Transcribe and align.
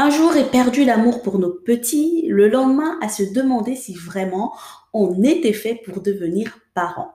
Un 0.00 0.10
jour 0.10 0.36
est 0.36 0.52
perdu 0.52 0.84
l'amour 0.84 1.22
pour 1.22 1.40
nos 1.40 1.50
petits, 1.50 2.24
le 2.28 2.48
lendemain 2.48 3.00
à 3.02 3.08
se 3.08 3.24
demander 3.24 3.74
si 3.74 3.94
vraiment 3.94 4.56
on 4.92 5.24
était 5.24 5.52
fait 5.52 5.74
pour 5.74 6.02
devenir 6.02 6.60
parents. 6.72 7.14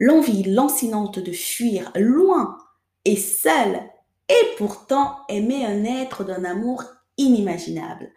L'envie 0.00 0.42
lancinante 0.44 1.18
de 1.18 1.32
fuir 1.32 1.92
loin 1.94 2.56
et 3.04 3.16
seul 3.16 3.78
et 4.30 4.56
pourtant 4.56 5.18
aimer 5.28 5.66
un 5.66 5.84
être 5.84 6.24
d'un 6.24 6.46
amour 6.46 6.84
inimaginable. 7.18 8.10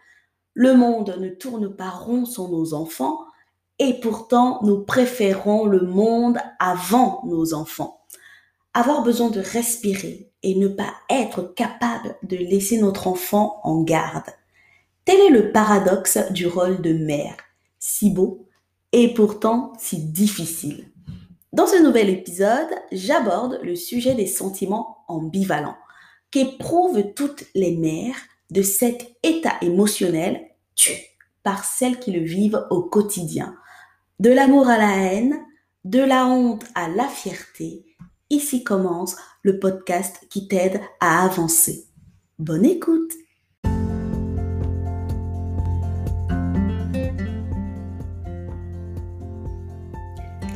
Le 0.54 0.72
monde 0.72 1.14
ne 1.20 1.28
tourne 1.28 1.76
pas 1.76 1.90
rond 1.90 2.24
sans 2.24 2.48
nos 2.48 2.72
enfants 2.72 3.26
et 3.78 4.00
pourtant 4.00 4.60
nous 4.62 4.86
préférons 4.86 5.66
le 5.66 5.82
monde 5.82 6.38
avant 6.58 7.20
nos 7.26 7.52
enfants. 7.52 8.06
Avoir 8.72 9.02
besoin 9.02 9.28
de 9.28 9.40
respirer 9.40 10.27
et 10.42 10.54
ne 10.54 10.68
pas 10.68 10.94
être 11.10 11.54
capable 11.54 12.16
de 12.22 12.36
laisser 12.36 12.78
notre 12.78 13.08
enfant 13.08 13.60
en 13.64 13.82
garde. 13.82 14.30
Tel 15.04 15.20
est 15.20 15.30
le 15.30 15.52
paradoxe 15.52 16.18
du 16.30 16.46
rôle 16.46 16.82
de 16.82 16.92
mère, 16.92 17.36
si 17.78 18.10
beau 18.10 18.46
et 18.92 19.14
pourtant 19.14 19.72
si 19.78 20.04
difficile. 20.04 20.90
Dans 21.52 21.66
ce 21.66 21.82
nouvel 21.82 22.10
épisode, 22.10 22.68
j'aborde 22.92 23.58
le 23.62 23.74
sujet 23.74 24.14
des 24.14 24.26
sentiments 24.26 24.98
ambivalents 25.08 25.78
qu'éprouvent 26.30 27.14
toutes 27.14 27.44
les 27.54 27.76
mères 27.76 28.18
de 28.50 28.62
cet 28.62 29.16
état 29.22 29.54
émotionnel 29.62 30.46
tué 30.74 31.06
par 31.42 31.64
celles 31.64 31.98
qui 31.98 32.12
le 32.12 32.20
vivent 32.20 32.66
au 32.70 32.82
quotidien. 32.82 33.56
De 34.20 34.30
l'amour 34.30 34.68
à 34.68 34.76
la 34.76 34.96
haine, 34.96 35.38
de 35.84 36.00
la 36.00 36.26
honte 36.26 36.64
à 36.74 36.88
la 36.88 37.08
fierté, 37.08 37.86
ici 38.28 38.64
commence 38.64 39.16
podcast 39.52 40.26
qui 40.30 40.48
t'aide 40.48 40.80
à 41.00 41.24
avancer. 41.24 41.86
Bonne 42.38 42.64
écoute 42.64 43.12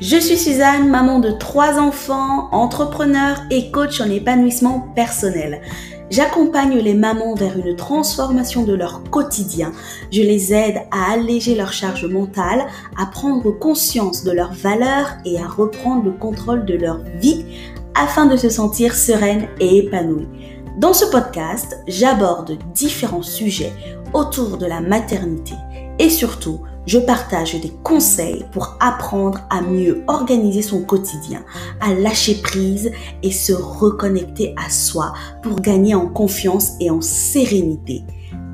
Je 0.01 0.17
suis 0.17 0.37
Suzanne, 0.37 0.91
maman 0.91 1.21
de 1.21 1.31
trois 1.31 1.79
enfants, 1.79 2.49
entrepreneur 2.51 3.41
et 3.53 3.71
coach 3.71 4.01
en 4.01 4.11
épanouissement 4.11 4.93
personnel. 4.97 5.61
J'accompagne 6.11 6.77
les 6.79 6.93
mamans 6.93 7.37
vers 7.37 7.57
une 7.57 7.77
transformation 7.77 8.65
de 8.65 8.75
leur 8.75 9.05
quotidien. 9.05 9.73
Je 10.11 10.21
les 10.23 10.53
aide 10.53 10.83
à 10.91 11.13
alléger 11.13 11.55
leur 11.55 11.73
charge 11.73 12.05
mentale, 12.05 12.67
à 12.99 13.07
prendre 13.07 13.51
conscience 13.53 14.25
de 14.25 14.33
leurs 14.33 14.53
valeurs 14.53 15.13
et 15.25 15.39
à 15.39 15.47
reprendre 15.47 16.05
le 16.05 16.11
contrôle 16.11 16.67
de 16.67 16.75
leur 16.75 16.99
vie 17.21 17.47
afin 17.95 18.27
de 18.27 18.37
se 18.37 18.49
sentir 18.49 18.95
sereine 18.95 19.49
et 19.61 19.79
épanouie. 19.79 20.29
Dans 20.79 20.93
ce 20.93 21.05
podcast, 21.07 21.79
j'aborde 21.87 22.59
différents 22.75 23.23
sujets 23.23 23.73
autour 24.15 24.57
de 24.57 24.67
la 24.67 24.81
maternité 24.81 25.55
et 25.99 26.09
surtout 26.09 26.61
je 26.87 26.99
partage 26.99 27.61
des 27.61 27.73
conseils 27.85 28.45
pour 28.53 28.77
apprendre 28.81 29.41
à 29.51 29.61
mieux 29.61 30.03
organiser 30.09 30.63
son 30.63 30.83
quotidien, 30.83 31.45
à 31.81 31.95
lâcher 31.95 32.35
prise 32.43 32.91
et 33.23 33.31
se 33.31 33.53
reconnecter 33.53 34.55
à 34.57 34.69
soi 34.69 35.13
pour 35.43 35.61
gagner 35.61 35.95
en 35.95 36.09
confiance 36.09 36.73
et 36.81 36.91
en 36.91 37.01
sérénité. 37.01 38.03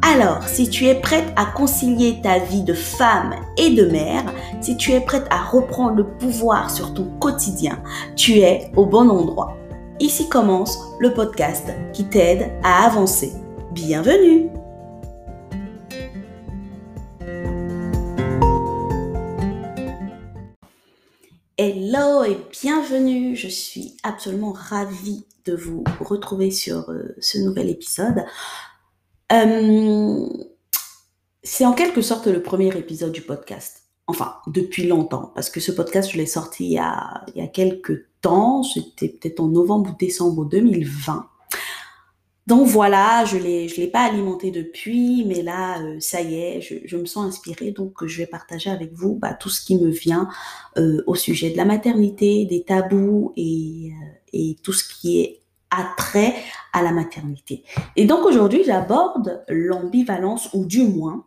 Alors, 0.02 0.46
si 0.46 0.70
tu 0.70 0.86
es 0.86 0.94
prête 0.94 1.32
à 1.36 1.44
concilier 1.44 2.20
ta 2.22 2.38
vie 2.38 2.62
de 2.62 2.72
femme 2.72 3.34
et 3.56 3.70
de 3.70 3.84
mère, 3.86 4.24
si 4.60 4.76
tu 4.76 4.92
es 4.92 5.00
prête 5.00 5.26
à 5.30 5.42
reprendre 5.42 5.96
le 5.96 6.06
pouvoir 6.06 6.70
sur 6.70 6.94
ton 6.94 7.04
quotidien, 7.18 7.82
tu 8.16 8.38
es 8.38 8.70
au 8.76 8.86
bon 8.86 9.10
endroit. 9.10 9.56
Ici 10.00 10.28
commence 10.28 10.78
le 11.00 11.12
podcast 11.12 11.68
qui 11.92 12.04
t'aide 12.04 12.50
à 12.62 12.86
avancer. 12.86 13.32
Bienvenue 13.72 14.48
Hello 21.60 22.22
et 22.22 22.38
bienvenue. 22.62 23.34
Je 23.34 23.48
suis 23.48 23.96
absolument 24.04 24.52
ravie 24.52 25.26
de 25.44 25.56
vous 25.56 25.82
retrouver 26.00 26.52
sur 26.52 26.88
euh, 26.90 27.16
ce 27.20 27.38
nouvel 27.38 27.68
épisode. 27.68 28.24
Euh, 29.32 30.26
c'est 31.42 31.66
en 31.66 31.72
quelque 31.72 32.02
sorte 32.02 32.26
le 32.26 32.42
premier 32.42 32.76
épisode 32.76 33.12
du 33.12 33.22
podcast. 33.22 33.84
Enfin, 34.06 34.36
depuis 34.46 34.86
longtemps, 34.86 35.32
parce 35.34 35.50
que 35.50 35.60
ce 35.60 35.70
podcast, 35.70 36.10
je 36.10 36.16
l'ai 36.16 36.26
sorti 36.26 36.64
il 36.64 36.72
y, 36.72 36.78
a, 36.78 37.24
il 37.34 37.42
y 37.42 37.44
a 37.44 37.48
quelques 37.48 38.06
temps. 38.22 38.62
C'était 38.62 39.08
peut-être 39.08 39.40
en 39.40 39.48
novembre 39.48 39.90
ou 39.90 39.96
décembre 39.98 40.46
2020. 40.46 41.28
Donc 42.46 42.66
voilà, 42.66 43.26
je 43.26 43.36
l'ai, 43.36 43.66
l'ai 43.66 43.88
pas 43.88 44.04
alimenté 44.04 44.50
depuis, 44.50 45.22
mais 45.26 45.42
là, 45.42 45.82
euh, 45.82 46.00
ça 46.00 46.22
y 46.22 46.36
est, 46.36 46.62
je, 46.62 46.96
me 46.96 47.04
sens 47.04 47.26
inspirée, 47.26 47.72
donc 47.72 48.06
je 48.06 48.16
vais 48.16 48.26
partager 48.26 48.70
avec 48.70 48.94
vous 48.94 49.16
bah, 49.16 49.34
tout 49.34 49.50
ce 49.50 49.60
qui 49.60 49.76
me 49.76 49.90
vient 49.90 50.30
euh, 50.78 51.02
au 51.06 51.14
sujet 51.14 51.50
de 51.50 51.58
la 51.58 51.66
maternité, 51.66 52.46
des 52.46 52.62
tabous 52.62 53.34
et, 53.36 53.92
et 54.32 54.56
tout 54.62 54.72
ce 54.72 54.88
qui 54.88 55.20
est 55.20 55.42
attrait 55.70 56.34
à 56.72 56.82
la 56.82 56.92
maternité. 56.92 57.64
Et 57.96 58.04
donc 58.04 58.24
aujourd'hui, 58.24 58.62
j'aborde 58.64 59.44
l'ambivalence, 59.48 60.50
ou 60.54 60.64
du 60.64 60.82
moins 60.82 61.24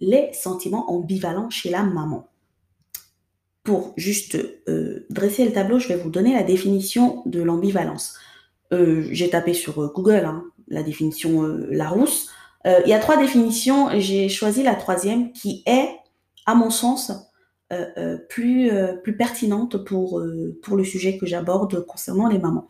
les 0.00 0.32
sentiments 0.32 0.90
ambivalents 0.90 1.50
chez 1.50 1.70
la 1.70 1.82
maman. 1.82 2.28
Pour 3.64 3.92
juste 3.96 4.38
dresser 5.10 5.44
le 5.44 5.52
tableau, 5.52 5.78
je 5.78 5.88
vais 5.88 5.96
vous 5.96 6.10
donner 6.10 6.34
la 6.34 6.44
définition 6.44 7.22
de 7.26 7.42
l'ambivalence. 7.42 8.16
Euh, 8.72 9.06
j'ai 9.10 9.30
tapé 9.30 9.54
sur 9.54 9.82
euh, 9.82 9.92
Google 9.94 10.24
hein, 10.24 10.44
la 10.68 10.82
définition 10.82 11.44
euh, 11.44 11.68
Larousse. 11.70 12.30
Il 12.84 12.88
y 12.90 12.94
a 12.94 12.98
trois 12.98 13.16
définitions. 13.16 13.90
J'ai 14.00 14.28
choisi 14.28 14.64
la 14.64 14.74
troisième 14.74 15.30
qui 15.30 15.62
est, 15.66 15.88
à 16.46 16.56
mon 16.56 16.70
sens, 16.70 17.12
plus, 18.28 18.72
plus 19.04 19.16
pertinente 19.16 19.84
pour, 19.84 20.20
pour 20.64 20.76
le 20.76 20.82
sujet 20.82 21.16
que 21.16 21.26
j'aborde 21.26 21.86
concernant 21.86 22.26
les 22.26 22.40
mamans. 22.40 22.66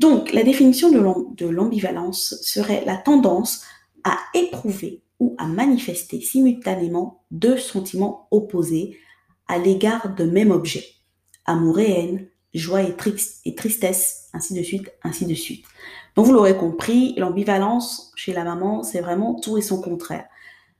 Donc, 0.00 0.32
la 0.32 0.42
définition 0.42 0.90
de 0.90 1.46
l'ambivalence 1.46 2.34
serait 2.40 2.84
la 2.86 2.96
tendance 2.96 3.66
à 4.02 4.16
éprouver 4.32 5.02
ou 5.18 5.36
à 5.36 5.44
manifester 5.46 6.22
simultanément 6.22 7.22
deux 7.30 7.58
sentiments 7.58 8.26
opposés 8.30 8.96
à 9.46 9.58
l'égard 9.58 10.14
de 10.14 10.24
même 10.24 10.52
objet, 10.52 10.86
amour 11.44 11.80
et 11.80 11.90
haine, 11.90 12.26
joie 12.54 12.80
et, 12.80 12.96
tristesse, 13.54 14.30
ainsi 14.32 14.54
de 14.54 14.62
suite, 14.62 14.90
ainsi 15.02 15.26
de 15.26 15.34
suite. 15.34 15.66
Donc 16.16 16.24
vous 16.24 16.32
l'aurez 16.32 16.56
compris, 16.56 17.12
l'ambivalence 17.18 18.10
chez 18.16 18.32
la 18.32 18.44
maman, 18.44 18.82
c'est 18.82 19.02
vraiment 19.02 19.38
tout 19.38 19.58
et 19.58 19.62
son 19.62 19.82
contraire. 19.82 20.24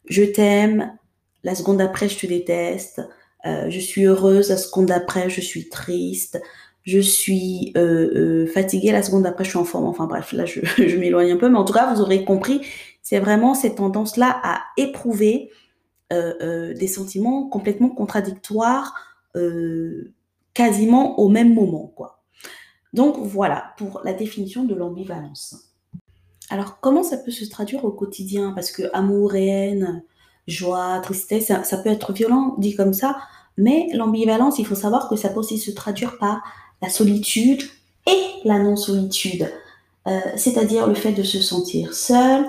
Je 0.06 0.22
t'aime, 0.22 0.96
la 1.44 1.54
seconde 1.54 1.76
d'après, 1.76 2.08
je 2.08 2.18
te 2.18 2.26
déteste. 2.26 3.02
Euh, 3.44 3.68
je 3.68 3.80
suis 3.80 4.04
heureuse, 4.06 4.48
la 4.48 4.56
seconde 4.56 4.86
d'après, 4.86 5.28
je 5.28 5.42
suis 5.42 5.68
triste. 5.68 6.40
Je 6.82 6.98
suis 6.98 7.72
euh, 7.76 8.44
euh, 8.44 8.46
fatiguée, 8.46 8.92
la 8.92 9.02
seconde 9.02 9.24
d'après, 9.24 9.44
je 9.44 9.50
suis 9.50 9.58
en 9.58 9.64
forme. 9.64 9.84
Enfin 9.86 10.06
bref, 10.06 10.32
là, 10.32 10.46
je, 10.46 10.60
je 10.76 10.96
m'éloigne 10.96 11.32
un 11.32 11.36
peu. 11.36 11.48
Mais 11.48 11.58
en 11.58 11.64
tout 11.64 11.72
cas, 11.72 11.92
vous 11.92 12.00
aurez 12.00 12.24
compris, 12.24 12.60
c'est 13.02 13.20
vraiment 13.20 13.54
cette 13.54 13.76
tendance-là 13.76 14.40
à 14.42 14.62
éprouver 14.76 15.50
des 16.10 16.88
sentiments 16.88 17.48
complètement 17.48 17.88
contradictoires 17.88 18.94
quasiment 20.54 21.20
au 21.20 21.28
même 21.28 21.54
moment, 21.54 21.92
quoi. 21.94 22.20
Donc 22.92 23.16
voilà 23.18 23.74
pour 23.76 24.00
la 24.04 24.12
définition 24.12 24.64
de 24.64 24.74
l'ambivalence. 24.74 25.70
Alors 26.48 26.80
comment 26.80 27.04
ça 27.04 27.16
peut 27.16 27.30
se 27.30 27.48
traduire 27.48 27.84
au 27.84 27.92
quotidien? 27.92 28.52
Parce 28.52 28.72
que 28.72 28.82
amour 28.92 29.36
et 29.36 29.46
haine, 29.46 30.02
joie, 30.48 30.98
tristesse, 31.00 31.46
ça, 31.46 31.76
peut 31.78 31.90
être 31.90 32.12
violent 32.12 32.56
dit 32.58 32.74
comme 32.74 32.92
ça, 32.92 33.18
mais 33.56 33.88
l'ambivalence, 33.94 34.58
il 34.58 34.66
faut 34.66 34.74
savoir 34.74 35.08
que 35.08 35.16
ça 35.16 35.28
peut 35.28 35.38
aussi 35.38 35.58
se 35.58 35.70
traduire 35.70 36.18
par 36.18 36.42
la 36.82 36.88
solitude 36.88 37.62
et 38.06 38.20
la 38.44 38.58
non-solitude. 38.58 39.50
Euh, 40.06 40.18
c'est-à-dire 40.36 40.86
le 40.86 40.94
fait 40.94 41.12
de 41.12 41.22
se 41.22 41.40
sentir 41.40 41.94
seul, 41.94 42.44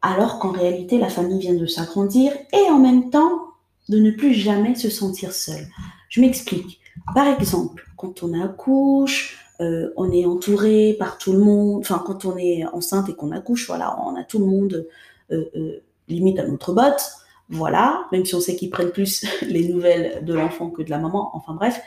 alors 0.00 0.38
qu'en 0.38 0.52
réalité 0.52 0.98
la 0.98 1.08
famille 1.08 1.40
vient 1.40 1.54
de 1.54 1.66
s'agrandir, 1.66 2.32
et 2.52 2.70
en 2.70 2.78
même 2.78 3.10
temps 3.10 3.40
de 3.88 3.98
ne 3.98 4.10
plus 4.10 4.34
jamais 4.34 4.74
se 4.74 4.90
sentir 4.90 5.32
seul. 5.32 5.66
Je 6.08 6.20
m'explique. 6.20 6.80
Par 7.14 7.26
exemple, 7.26 7.84
quand 7.96 8.22
on 8.22 8.38
accouche, 8.40 9.38
euh, 9.60 9.90
on 9.96 10.12
est 10.12 10.24
entouré 10.24 10.94
par 10.98 11.18
tout 11.18 11.32
le 11.32 11.38
monde. 11.38 11.80
Enfin, 11.80 12.02
quand 12.04 12.24
on 12.24 12.36
est 12.36 12.64
enceinte 12.66 13.08
et 13.08 13.14
qu'on 13.14 13.32
accouche, 13.32 13.66
voilà, 13.66 13.98
on 14.04 14.14
a 14.14 14.24
tout 14.24 14.38
le 14.38 14.46
monde 14.46 14.86
euh, 15.32 15.80
limite 16.08 16.38
à 16.38 16.46
notre 16.46 16.72
botte. 16.72 17.12
Voilà, 17.50 18.06
même 18.12 18.26
si 18.26 18.34
on 18.34 18.40
sait 18.40 18.56
qu'ils 18.56 18.70
prennent 18.70 18.90
plus 18.90 19.24
les 19.42 19.68
nouvelles 19.68 20.24
de 20.24 20.34
l'enfant 20.34 20.70
que 20.70 20.82
de 20.82 20.90
la 20.90 20.98
maman. 20.98 21.30
Enfin 21.34 21.54
bref. 21.54 21.80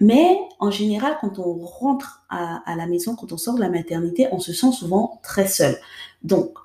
Mais 0.00 0.38
en 0.60 0.70
général, 0.70 1.16
quand 1.20 1.38
on 1.38 1.58
rentre 1.64 2.22
à, 2.28 2.62
la 2.76 2.86
maison, 2.86 3.16
quand 3.16 3.32
on 3.32 3.36
sort 3.36 3.54
de 3.54 3.60
la 3.60 3.68
maternité, 3.68 4.28
on 4.30 4.38
se 4.38 4.52
sent 4.52 4.72
souvent 4.72 5.20
très 5.22 5.46
seul. 5.46 5.76
Donc, 6.22 6.56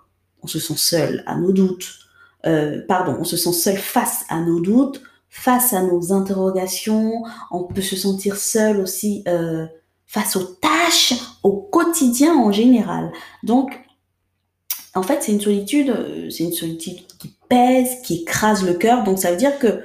on 0.44 0.48
se 0.48 0.60
sent 0.60 0.78
seul 0.78 1.24
à 1.26 1.36
nos 1.36 1.52
doutes. 1.52 2.00
Euh, 2.46 2.82
pardon, 2.88 3.18
on 3.20 3.24
se 3.24 3.38
sent 3.38 3.54
seul 3.54 3.78
face 3.78 4.26
à 4.30 4.42
nos 4.42 4.60
doutes 4.60 5.02
face 5.36 5.74
à 5.74 5.82
nos 5.82 6.14
interrogations, 6.14 7.24
on 7.50 7.64
peut 7.64 7.82
se 7.82 7.96
sentir 7.96 8.38
seul 8.38 8.80
aussi 8.80 9.24
euh, 9.28 9.66
face 10.06 10.36
aux 10.36 10.44
tâches, 10.44 11.16
au 11.42 11.54
quotidien 11.54 12.36
en 12.36 12.52
général. 12.52 13.12
Donc, 13.42 13.72
en 14.94 15.02
fait, 15.02 15.24
c'est 15.24 15.32
une 15.32 15.42
solitude, 15.42 15.90
euh, 15.90 16.30
c'est 16.30 16.44
une 16.44 16.54
solitude 16.54 17.08
qui 17.18 17.36
pèse, 17.50 18.00
qui 18.04 18.22
écrase 18.22 18.64
le 18.64 18.76
cœur. 18.76 19.04
Donc, 19.04 19.18
ça 19.18 19.32
veut 19.32 19.38
dire 19.38 19.58
que 19.58 19.82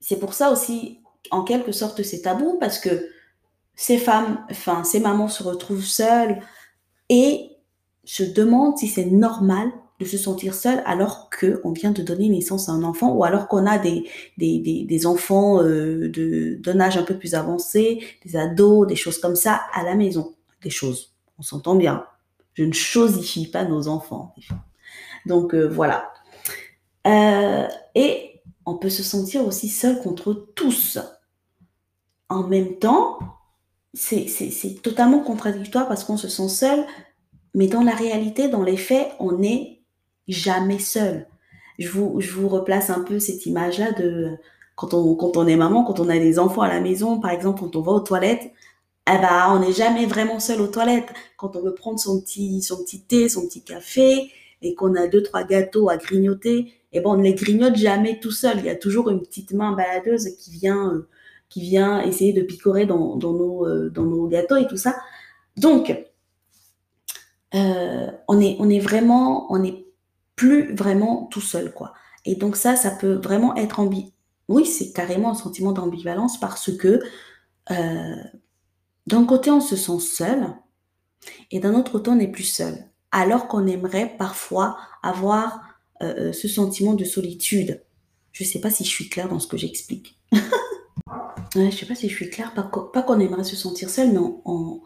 c'est 0.00 0.18
pour 0.18 0.34
ça 0.34 0.50
aussi, 0.50 0.98
en 1.30 1.42
quelque 1.42 1.72
sorte, 1.72 2.02
c'est 2.02 2.22
tabou 2.22 2.58
parce 2.58 2.78
que 2.78 3.08
ces 3.76 3.98
femmes, 3.98 4.44
enfin, 4.50 4.84
ces 4.84 5.00
mamans 5.00 5.28
se 5.28 5.42
retrouvent 5.42 5.84
seules 5.84 6.40
et 7.08 7.50
se 8.04 8.22
demandent 8.22 8.78
si 8.78 8.88
c'est 8.88 9.06
normal 9.06 9.70
de 10.00 10.04
se 10.04 10.18
sentir 10.18 10.54
seule 10.54 10.82
alors 10.86 11.30
qu'on 11.30 11.72
vient 11.72 11.92
de 11.92 12.02
donner 12.02 12.28
naissance 12.28 12.68
à 12.68 12.72
un 12.72 12.82
enfant 12.82 13.12
ou 13.12 13.24
alors 13.24 13.48
qu'on 13.48 13.66
a 13.66 13.78
des, 13.78 14.08
des, 14.38 14.58
des, 14.58 14.84
des 14.84 15.06
enfants 15.06 15.62
euh, 15.62 16.08
de, 16.08 16.58
d'un 16.60 16.80
âge 16.80 16.96
un 16.96 17.04
peu 17.04 17.16
plus 17.16 17.34
avancé, 17.34 18.04
des 18.24 18.36
ados, 18.36 18.86
des 18.86 18.96
choses 18.96 19.18
comme 19.18 19.36
ça 19.36 19.62
à 19.72 19.84
la 19.84 19.94
maison. 19.94 20.34
Des 20.62 20.70
choses, 20.70 21.12
on 21.38 21.42
s'entend 21.42 21.76
bien. 21.76 22.04
Je 22.54 22.64
ne 22.64 22.72
chosifie 22.72 23.46
pas 23.46 23.64
nos 23.64 23.88
enfants. 23.88 24.34
Donc 25.26 25.54
euh, 25.54 25.66
voilà. 25.68 26.10
Euh, 27.06 27.66
et 27.94 28.40
on 28.66 28.76
peut 28.76 28.90
se 28.90 29.02
sentir 29.02 29.46
aussi 29.46 29.68
seul 29.68 30.00
contre 30.00 30.32
tous. 30.54 30.98
En 32.34 32.48
même 32.48 32.78
temps, 32.80 33.18
c'est, 33.92 34.26
totalement 34.82 35.20
contradictoire 35.20 35.86
parce 35.86 36.02
qu'on 36.02 36.16
se 36.16 36.26
sent 36.26 36.48
seul, 36.48 36.84
mais 37.54 37.68
dans 37.68 37.84
la 37.84 37.94
réalité, 37.94 38.48
dans 38.48 38.64
les 38.64 38.76
faits, 38.76 39.12
on 39.20 39.38
n'est 39.38 39.82
jamais 40.26 40.80
seul. 40.80 41.28
Je 41.78 41.88
vous, 41.88 42.20
je 42.20 42.32
vous 42.32 42.48
replace 42.48 42.90
un 42.90 43.04
peu 43.04 43.20
cette 43.20 43.46
image-là 43.46 43.92
de 43.92 44.36
quand 44.74 44.94
on, 44.94 45.14
quand 45.14 45.36
on 45.36 45.46
est 45.46 45.54
maman, 45.54 45.84
quand 45.84 46.00
on 46.00 46.08
a 46.08 46.18
des 46.18 46.40
enfants 46.40 46.62
à 46.62 46.68
la 46.68 46.80
maison, 46.80 47.20
par 47.20 47.30
exemple, 47.30 47.60
quand 47.60 47.76
on 47.76 47.82
va 47.82 47.92
aux 47.92 48.00
toilettes, 48.00 48.52
eh 49.08 49.18
ben, 49.18 49.50
on 49.50 49.60
n'est 49.60 49.72
jamais 49.72 50.06
vraiment 50.06 50.40
seul 50.40 50.60
aux 50.60 50.66
toilettes. 50.66 51.12
Quand 51.36 51.54
on 51.54 51.62
veut 51.62 51.74
prendre 51.74 52.00
son 52.00 52.20
petit, 52.20 52.62
son 52.62 52.82
petit 52.82 53.02
thé, 53.02 53.28
son 53.28 53.46
petit 53.46 53.62
café, 53.62 54.32
et 54.60 54.74
qu'on 54.74 54.96
a 54.96 55.06
deux, 55.06 55.22
trois 55.22 55.44
gâteaux 55.44 55.88
à 55.88 55.98
grignoter, 55.98 56.72
eh 56.92 57.00
ben, 57.00 57.10
on 57.10 57.16
ne 57.16 57.22
les 57.22 57.34
grignote 57.34 57.76
jamais 57.76 58.18
tout 58.18 58.32
seul. 58.32 58.58
Il 58.58 58.64
y 58.64 58.70
a 58.70 58.76
toujours 58.76 59.08
une 59.10 59.20
petite 59.20 59.52
main 59.52 59.72
baladeuse 59.72 60.30
qui 60.36 60.50
vient, 60.50 60.90
euh, 60.90 61.08
qui 61.48 61.60
vient 61.60 62.02
essayer 62.02 62.32
de 62.32 62.42
picorer 62.42 62.86
dans, 62.86 63.16
dans, 63.16 63.32
nos, 63.32 63.66
euh, 63.66 63.90
dans 63.90 64.02
nos 64.04 64.26
gâteaux 64.26 64.56
et 64.56 64.66
tout 64.66 64.76
ça. 64.76 64.96
Donc, 65.56 65.96
euh, 67.54 68.10
on 68.26 68.40
est, 68.40 68.80
vraiment, 68.80 69.52
on 69.52 69.60
n'est 69.60 69.86
plus 70.34 70.74
vraiment 70.74 71.26
tout 71.26 71.40
seul, 71.40 71.72
quoi. 71.72 71.94
Et 72.24 72.34
donc 72.34 72.56
ça, 72.56 72.74
ça 72.74 72.90
peut 72.90 73.14
vraiment 73.14 73.54
être 73.54 73.78
ambi. 73.78 74.12
Oui, 74.48 74.66
c'est 74.66 74.92
carrément 74.92 75.30
un 75.30 75.34
sentiment 75.34 75.72
d'ambivalence 75.72 76.40
parce 76.40 76.76
que 76.76 77.00
euh, 77.70 78.16
d'un 79.06 79.24
côté, 79.24 79.50
on 79.50 79.60
se 79.60 79.76
sent 79.76 80.00
seul 80.00 80.48
et 81.50 81.60
d'un 81.60 81.74
autre 81.74 81.92
côté, 81.92 82.10
on 82.10 82.16
n'est 82.16 82.30
plus 82.30 82.42
seul. 82.42 82.74
Alors 83.12 83.46
qu'on 83.46 83.66
aimerait 83.66 84.16
parfois 84.18 84.76
avoir 85.02 85.60
ce 86.00 86.48
sentiment 86.48 86.92
de 86.92 87.04
solitude. 87.04 87.82
Je 88.32 88.44
ne 88.44 88.48
sais 88.48 88.60
pas 88.60 88.68
si 88.68 88.84
je 88.84 88.90
suis 88.90 89.08
claire 89.08 89.28
dans 89.28 89.38
ce 89.38 89.46
que 89.46 89.56
j'explique. 89.56 90.18
ouais, 91.56 91.70
je 91.70 91.76
sais 91.78 91.86
pas 91.86 91.94
si 91.94 92.08
je 92.08 92.14
suis 92.14 92.30
claire. 92.30 92.52
Pas, 92.54 93.02
qu'on 93.02 93.20
aimerait 93.20 93.44
se 93.44 93.56
sentir 93.56 93.90
seul, 93.90 94.12
mais 94.12 94.18
en, 94.18 94.80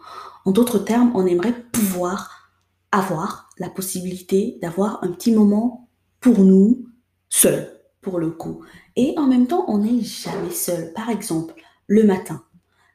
d'autres 0.46 0.78
termes, 0.78 1.12
on 1.14 1.26
aimerait 1.26 1.54
pouvoir 1.72 2.50
avoir 2.92 3.50
la 3.58 3.68
possibilité 3.68 4.58
d'avoir 4.62 5.02
un 5.04 5.08
petit 5.08 5.32
moment 5.32 5.88
pour 6.20 6.40
nous, 6.40 6.86
seul, 7.28 7.70
pour 8.00 8.18
le 8.18 8.30
coup. 8.30 8.62
Et 8.96 9.14
en 9.16 9.26
même 9.26 9.46
temps, 9.46 9.64
on 9.68 9.78
n'est 9.78 10.00
jamais 10.00 10.50
seul. 10.50 10.92
Par 10.94 11.10
exemple, 11.10 11.54
le 11.86 12.04
matin, 12.04 12.42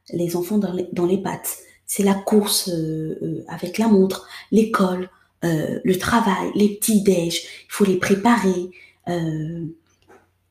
les 0.10 0.36
enfants 0.36 0.58
dans 0.58 0.74
les, 0.74 0.90
dans 0.92 1.06
les 1.06 1.22
pattes, 1.22 1.58
c'est 1.86 2.04
la 2.04 2.16
course 2.16 2.70
euh, 2.70 3.18
euh, 3.22 3.46
avec 3.48 3.78
la 3.78 3.88
montre, 3.88 4.28
l'école, 4.52 5.10
euh, 5.44 5.80
le 5.84 5.98
travail, 5.98 6.52
les 6.56 6.76
petits 6.76 7.04
déj, 7.04 7.44
il 7.66 7.72
faut 7.72 7.86
les 7.86 7.98
préparer, 7.98 8.72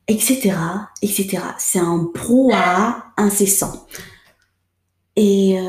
etc., 0.07 0.55
etc. 1.01 1.39
C'est 1.57 1.79
un 1.79 2.09
brouhaha 2.13 3.13
incessant. 3.17 3.87
Et 5.15 5.59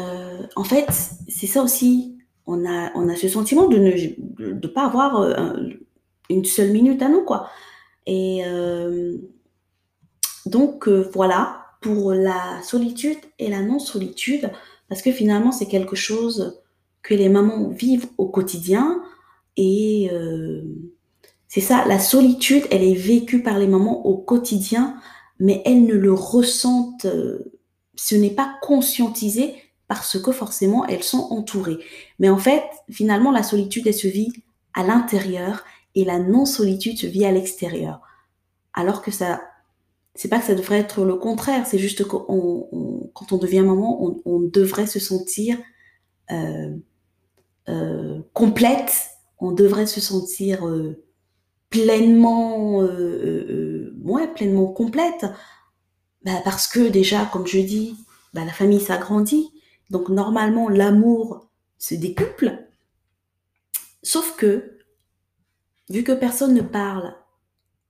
en 0.57 0.65
fait, 0.65 0.87
c'est 1.29 1.47
ça 1.47 1.63
aussi 1.63 2.15
on 2.47 2.67
a, 2.67 2.93
on 2.95 3.09
a 3.09 3.17
ce 3.17 3.29
sentiment 3.29 3.69
de 3.69 3.79
ne 3.79 4.53
de, 4.53 4.69
pas 4.69 4.87
avoir 4.87 5.21
euh, 5.21 5.55
une 6.29 6.45
seule 6.45 6.73
minute 6.73 7.01
à 7.03 7.09
nous, 7.09 7.23
quoi. 7.23 7.49
Et 8.07 8.43
euh, 8.47 9.17
donc, 10.47 10.89
euh, 10.89 11.09
voilà, 11.13 11.65
pour 11.81 12.13
la 12.13 12.61
solitude 12.63 13.19
et 13.39 13.49
la 13.49 13.63
non-solitude, 13.63 14.51
parce 14.89 15.01
que 15.01 15.13
finalement, 15.13 15.53
c'est 15.53 15.67
quelque 15.67 15.97
chose 15.97 16.63
que 17.03 17.15
les 17.15 17.29
mamans 17.29 17.69
vivent 17.69 18.09
au 18.19 18.27
quotidien. 18.27 19.03
Et 19.57 20.11
c'est 21.55 21.61
ça, 21.61 21.85
la 21.87 22.01
solitude, 22.01 22.65
elle 22.73 22.83
est 22.83 22.97
vécue 22.97 23.41
par 23.41 23.61
les 23.61 23.69
mamans 23.69 24.05
au 24.07 24.17
quotidien, 24.17 24.97
mais 25.39 25.63
elles 25.65 25.85
ne 25.85 25.95
le 25.95 26.13
ressentent, 26.13 27.07
ce 27.95 28.15
n'est 28.17 28.35
pas 28.35 28.57
conscientisé 28.61 29.55
parce 29.87 30.19
que 30.19 30.33
forcément 30.33 30.85
elles 30.85 31.05
sont 31.05 31.29
entourées. 31.31 31.79
Mais 32.19 32.29
en 32.29 32.39
fait, 32.39 32.65
finalement, 32.91 33.31
la 33.31 33.45
solitude, 33.45 33.87
elle 33.87 33.95
se 33.95 34.09
vit 34.09 34.33
à 34.75 34.83
l'intérieur 34.83 35.63
et 35.95 36.05
la 36.05 36.19
non-solitude 36.19 36.99
se 36.99 37.07
vit 37.07 37.25
à 37.25 37.31
l'extérieur. 37.31 38.01
Alors 38.73 39.01
que 39.01 39.13
ça, 39.13 39.41
c'est 40.17 40.27
pas 40.27 40.41
que 40.41 40.47
ça 40.47 40.57
devrait 40.57 40.81
être 40.81 41.05
le 41.05 41.15
contraire, 41.15 41.69
c'est 41.69 41.79
juste 41.79 42.03
que 42.03 42.17
quand 42.17 43.33
on 43.33 43.39
devient 43.39 43.61
maman, 43.61 44.21
on, 44.25 44.41
devrait 44.41 44.89
se 44.89 44.99
sentir 44.99 45.57
euh, 46.33 46.77
euh, 47.69 48.23
complète, 48.33 48.93
on 49.39 49.53
devrait 49.53 49.87
se 49.87 50.01
sentir 50.01 50.67
euh, 50.67 51.04
pleinement, 51.75 52.79
ouais, 54.05 54.29
pleinement 54.33 54.69
complète, 54.69 55.27
bah, 56.25 56.41
parce 56.45 56.69
que 56.69 56.89
déjà, 56.89 57.29
comme 57.33 57.49
je 57.49 57.59
dis, 57.59 57.97
bah, 58.33 58.45
la 58.45 58.53
famille 58.53 58.81
s'agrandit, 58.81 59.51
donc 59.91 60.09
normalement, 60.09 60.69
l'amour 60.69 61.51
se 61.79 61.97
découple. 61.97 62.69
Sauf 64.05 64.37
que, 64.37 64.79
vu 65.91 66.05
que 66.05 66.13
personne 66.13 66.55
ne 66.55 66.63
parle 66.63 67.17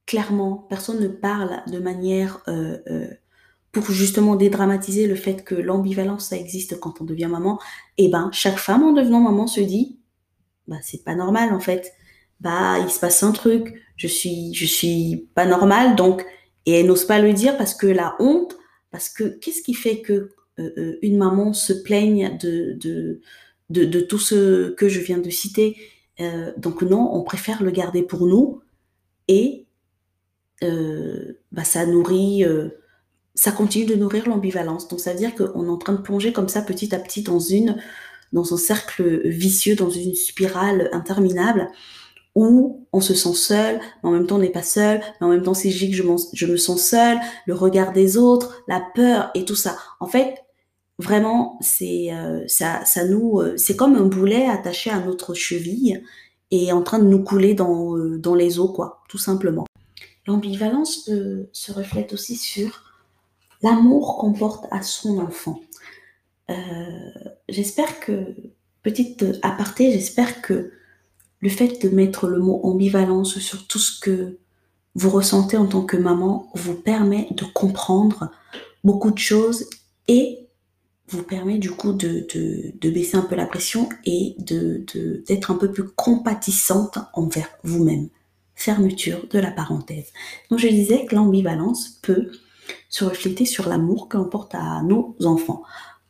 clairement, 0.07 0.67
personne 0.69 1.01
ne 1.01 1.09
parle 1.09 1.63
de 1.67 1.79
manière 1.79 2.43
euh, 2.49 2.79
euh, 2.89 3.09
pour 3.71 3.91
justement 3.91 4.37
dédramatiser 4.37 5.07
le 5.07 5.15
fait 5.15 5.45
que 5.45 5.55
l'ambivalence, 5.55 6.29
ça 6.29 6.37
existe 6.37 6.81
quand 6.81 7.03
on 7.03 7.05
devient 7.05 7.29
maman, 7.31 7.59
et 7.99 8.07
eh 8.07 8.09
ben 8.09 8.31
chaque 8.33 8.59
femme 8.59 8.83
en 8.83 8.93
devenant 8.93 9.21
maman 9.21 9.47
se 9.47 9.61
dit, 9.61 9.99
bah 10.69 10.77
c'est 10.83 11.05
pas 11.05 11.15
normal 11.15 11.53
en 11.53 11.61
fait. 11.61 11.93
Bah 12.45 12.79
il 12.79 12.91
se 12.91 13.01
passe 13.01 13.23
un 13.23 13.33
truc, 13.33 13.75
je 13.97 14.07
suis 14.07 14.53
je 14.55 14.67
suis 14.67 15.29
pas 15.35 15.47
normale 15.47 15.97
donc 15.97 16.25
et 16.67 16.73
elle 16.81 16.87
n'ose 16.87 17.07
pas 17.07 17.19
le 17.19 17.33
dire 17.33 17.57
parce 17.57 17.75
que 17.75 17.87
la 17.87 18.17
honte, 18.19 18.57
parce 18.91 19.09
que 19.09 19.25
qu'est-ce 19.25 19.63
qui 19.63 19.73
fait 19.75 20.03
que 20.03 20.31
euh, 20.59 20.71
euh, 20.79 20.99
une 21.03 21.17
maman 21.17 21.55
se 21.55 21.73
plaigne 21.73 22.37
de, 22.39 22.75
de, 22.75 23.21
de, 23.71 24.01
tout 24.01 24.19
ce 24.19 24.71
que 24.71 24.89
je 24.89 25.01
viens 25.01 25.19
de 25.19 25.31
citer? 25.31 25.77
Euh, 26.21 26.53
donc 26.59 26.83
non, 26.83 27.11
on 27.13 27.23
préfère 27.23 27.63
le 27.63 27.71
garder 27.71 28.03
pour 28.03 28.27
nous 28.27 28.61
et 29.27 29.67
bah, 31.53 31.65
ça 31.65 31.85
nourrit, 31.85 32.43
ça 33.35 33.53
continue 33.53 33.85
de 33.85 33.97
nourrir 33.97 34.27
l'ambivalence. 34.27 34.89
Donc 34.89 35.01
ça 35.01 35.13
veut 35.13 35.19
dire 35.19 35.35
qu'on 35.35 35.67
est 35.67 35.71
en 35.71 35.77
train 35.77 35.93
de 35.93 36.01
plonger 36.01 36.33
comme 36.33 36.49
ça 36.49 36.63
petit 36.63 36.95
à 36.95 36.99
petit 36.99 37.23
dans 37.23 37.39
une 37.41 37.77
dans 38.33 38.55
un 38.55 38.57
cercle 38.57 39.29
vicieux, 39.29 39.77
dans 39.77 39.91
une 39.91 40.15
spirale 40.15 40.89
interminable 40.93 41.71
où 42.35 42.87
on 42.93 43.01
se 43.01 43.15
sent 43.15 43.35
seul, 43.35 43.81
mais 44.03 44.09
en 44.09 44.13
même 44.13 44.27
temps 44.27 44.37
on 44.37 44.41
n'est 44.41 44.49
pas 44.51 44.63
seul, 44.63 45.01
mais 45.21 45.27
en 45.27 45.31
même 45.31 45.43
temps 45.43 45.55
c'est 45.55 45.69
que 45.71 45.75
je, 45.75 46.03
je 46.33 46.47
me 46.47 46.57
sens 46.57 46.83
seul, 46.83 47.19
le 47.47 47.55
regard 47.55 47.93
des 47.93 48.17
autres, 48.17 48.63
la 48.69 48.83
peur 48.95 49.31
et 49.35 49.45
tout 49.45 49.57
ça. 49.57 49.77
En 50.01 50.07
fait, 50.07 50.45
Vraiment, 50.99 51.59
c'est 51.61 52.13
euh, 52.13 52.47
ça, 52.47 52.85
nous, 53.09 53.41
euh, 53.41 53.57
c'est 53.57 53.75
comme 53.75 53.97
un 53.97 54.07
boulet 54.07 54.47
attaché 54.47 54.91
à 54.91 55.01
notre 55.01 55.35
cheville 55.35 56.05
et 56.53 56.73
en 56.73 56.83
train 56.83 57.01
de 57.01 57.07
nous 57.07 57.25
couler 57.25 57.55
dans, 57.55 57.97
euh, 57.97 58.17
dans 58.19 58.37
les 58.37 58.61
os, 58.61 58.71
quoi, 58.73 59.03
tout 59.09 59.19
simplement. 59.19 59.65
L'ambivalence 60.27 61.11
se 61.53 61.73
reflète 61.73 62.13
aussi 62.13 62.37
sur 62.37 62.85
l'amour 63.63 64.19
qu'on 64.19 64.33
porte 64.33 64.67
à 64.71 64.83
son 64.83 65.19
enfant. 65.19 65.61
j'espère 67.49 68.01
que, 68.01 68.35
petite 68.83 69.25
aparté, 69.43 69.93
j'espère 69.93 70.41
que 70.41 70.73
le 71.45 71.51
fait 71.51 71.83
de 71.83 71.95
mettre 71.95 72.27
le 72.27 72.39
mot 72.39 72.59
ambivalence 72.63 73.39
sur 73.39 73.67
tout 73.67 73.79
ce 73.79 74.01
que 74.01 74.39
vous 74.95 75.11
ressentez 75.11 75.59
en 75.59 75.67
tant 75.67 75.85
que 75.85 75.99
maman 75.99 76.51
vous 76.55 76.73
permet 76.73 77.29
de 77.33 77.45
comprendre 77.45 78.31
beaucoup 78.83 79.11
de 79.11 79.19
choses 79.19 79.69
et 80.09 80.49
vous 81.09 81.23
permet 81.23 81.59
du 81.59 81.71
coup 81.71 81.93
de, 81.93 82.27
baisser 82.83 83.19
un 83.19 83.23
peu 83.23 83.37
la 83.37 83.45
pression 83.45 83.91
et 84.07 84.37
d'être 84.39 85.51
un 85.51 85.57
peu 85.57 85.71
plus 85.71 85.85
compatissante 85.85 86.99
envers 87.13 87.51
vous-même. 87.63 88.09
Fermeture 88.55 89.27
de 89.29 89.39
la 89.39 89.51
parenthèse. 89.51 90.15
Donc 90.49 90.61
je 90.61 90.69
disais 90.69 91.05
que 91.05 91.15
l'ambivalence 91.15 91.99
peut 92.01 92.33
se 92.89 93.05
refléter 93.05 93.45
sur 93.45 93.69
l'amour 93.69 94.09
que 94.09 94.17
l'on 94.17 94.31
porte 94.31 94.55
à 94.55 94.81
nos 94.83 95.15
enfants. 95.27 95.63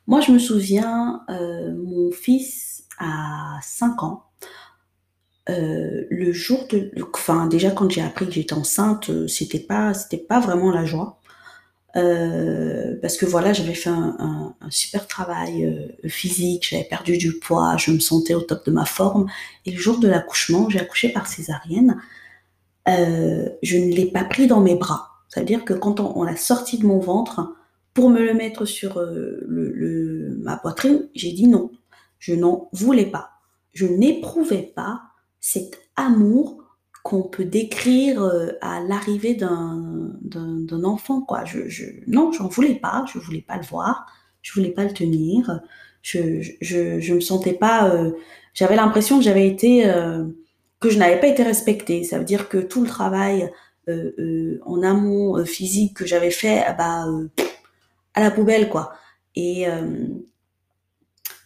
Moi 0.07 0.21
je 0.21 0.31
me 0.31 0.39
souviens, 0.39 1.23
euh, 1.29 1.75
mon 1.75 2.13
fils 2.13 2.85
a 3.01 3.59
5 3.63 4.05
ans, 4.05 4.23
le 5.49 6.33
jour 6.33 6.67
de, 6.71 6.91
enfin 7.13 7.47
déjà 7.47 7.71
quand 7.71 7.91
j'ai 7.91 8.01
appris 8.03 8.27
que 8.27 8.33
j'étais 8.33 8.55
enceinte, 8.55 9.11
c'était 9.29 9.59
pas, 9.61 9.95
c'était 9.95 10.19
pas 10.19 10.41
vraiment 10.41 10.71
la 10.71 10.85
joie. 10.85 11.21
Euh, 11.97 12.97
parce 13.01 13.17
que 13.17 13.25
voilà, 13.25 13.53
j'avais 13.53 13.75
fait 13.75 13.91
un, 13.91 14.17
un, 14.19 14.57
un, 14.61 14.71
super 14.71 15.07
travail 15.07 15.65
euh, 15.65 16.09
physique, 16.09 16.67
j'avais 16.69 16.85
perdu 16.85 17.19
du 17.19 17.39
poids, 17.39 17.77
je 17.77 17.93
me 17.93 18.01
sentais 18.01 18.35
au 18.35 18.41
top 18.41 18.67
de 18.67 18.73
ma 18.73 18.85
forme. 18.85 19.27
Et 19.65 19.71
le 19.71 19.79
jour 19.79 19.99
de 20.01 20.09
l'accouchement, 20.09 20.69
j'ai 20.69 20.81
accouché 20.81 21.11
par 21.11 21.29
césarienne. 21.29 22.01
Euh, 22.89 23.49
je 23.63 23.79
ne 23.79 23.95
l'ai 23.95 24.07
pas 24.07 24.25
pris 24.25 24.47
dans 24.47 24.61
mes 24.61 24.75
bras. 24.75 25.11
Ça 25.29 25.41
veut 25.41 25.47
dire 25.47 25.65
que 25.65 25.73
quand 25.73 26.01
on, 26.01 26.25
l'a 26.25 26.37
sorti 26.37 26.79
de 26.79 26.87
mon 26.87 26.99
ventre, 26.99 27.55
pour 27.93 28.11
me 28.11 28.21
le 28.21 28.35
mettre 28.35 28.65
sur 28.65 28.99
euh, 28.99 29.45
le, 29.47 29.71
le, 29.73 30.37
ma 30.41 30.57
poitrine, 30.57 31.09
j'ai 31.15 31.33
dit 31.33 31.47
non. 31.47 31.71
Je 32.19 32.35
n'en 32.35 32.69
voulais 32.73 33.07
pas. 33.07 33.31
Je 33.73 33.87
n'éprouvais 33.87 34.73
pas 34.75 35.03
cet 35.47 35.79
amour 35.95 36.65
qu'on 37.03 37.23
peut 37.23 37.45
décrire 37.45 38.23
euh, 38.23 38.53
à 38.63 38.81
l'arrivée 38.81 39.35
d'un 39.35 40.85
enfant. 40.85 41.21
Quoi. 41.21 41.45
Je, 41.45 41.69
je, 41.69 41.85
non, 42.07 42.33
j'en 42.33 42.49
voulais 42.49 42.77
pas, 42.77 43.05
je 43.13 43.19
voulais 43.19 43.43
pas 43.43 43.59
le 43.59 43.63
voir, 43.63 44.07
je 44.41 44.55
voulais 44.55 44.71
pas 44.71 44.85
le 44.85 44.95
tenir. 44.95 45.61
Je, 46.01 46.41
je, 46.63 46.99
je 46.99 47.15
me 47.15 47.21
sentais 47.21 47.53
pas. 47.53 47.91
Euh, 47.91 48.13
j'avais 48.55 48.75
l'impression 48.75 49.19
que 49.19 49.25
j'avais 49.25 49.47
été, 49.47 49.87
euh, 49.87 50.25
que 50.81 50.89
je 50.89 50.99
n'avais 50.99 51.21
pas 51.21 51.27
été 51.27 51.43
respectée. 51.43 52.05
Ça 52.05 52.19
veut 52.19 52.25
dire 52.25 52.49
que 52.49 52.57
tout 52.57 52.81
le 52.81 52.89
travail 52.89 53.53
en 54.65 54.83
amont 54.83 55.45
physique 55.45 55.95
que 55.95 56.07
j'avais 56.07 56.31
fait, 56.31 56.65
bah, 56.79 57.05
à 58.15 58.21
la 58.21 58.31
poubelle, 58.31 58.71
quoi. 58.71 58.95
Et 59.37 59.67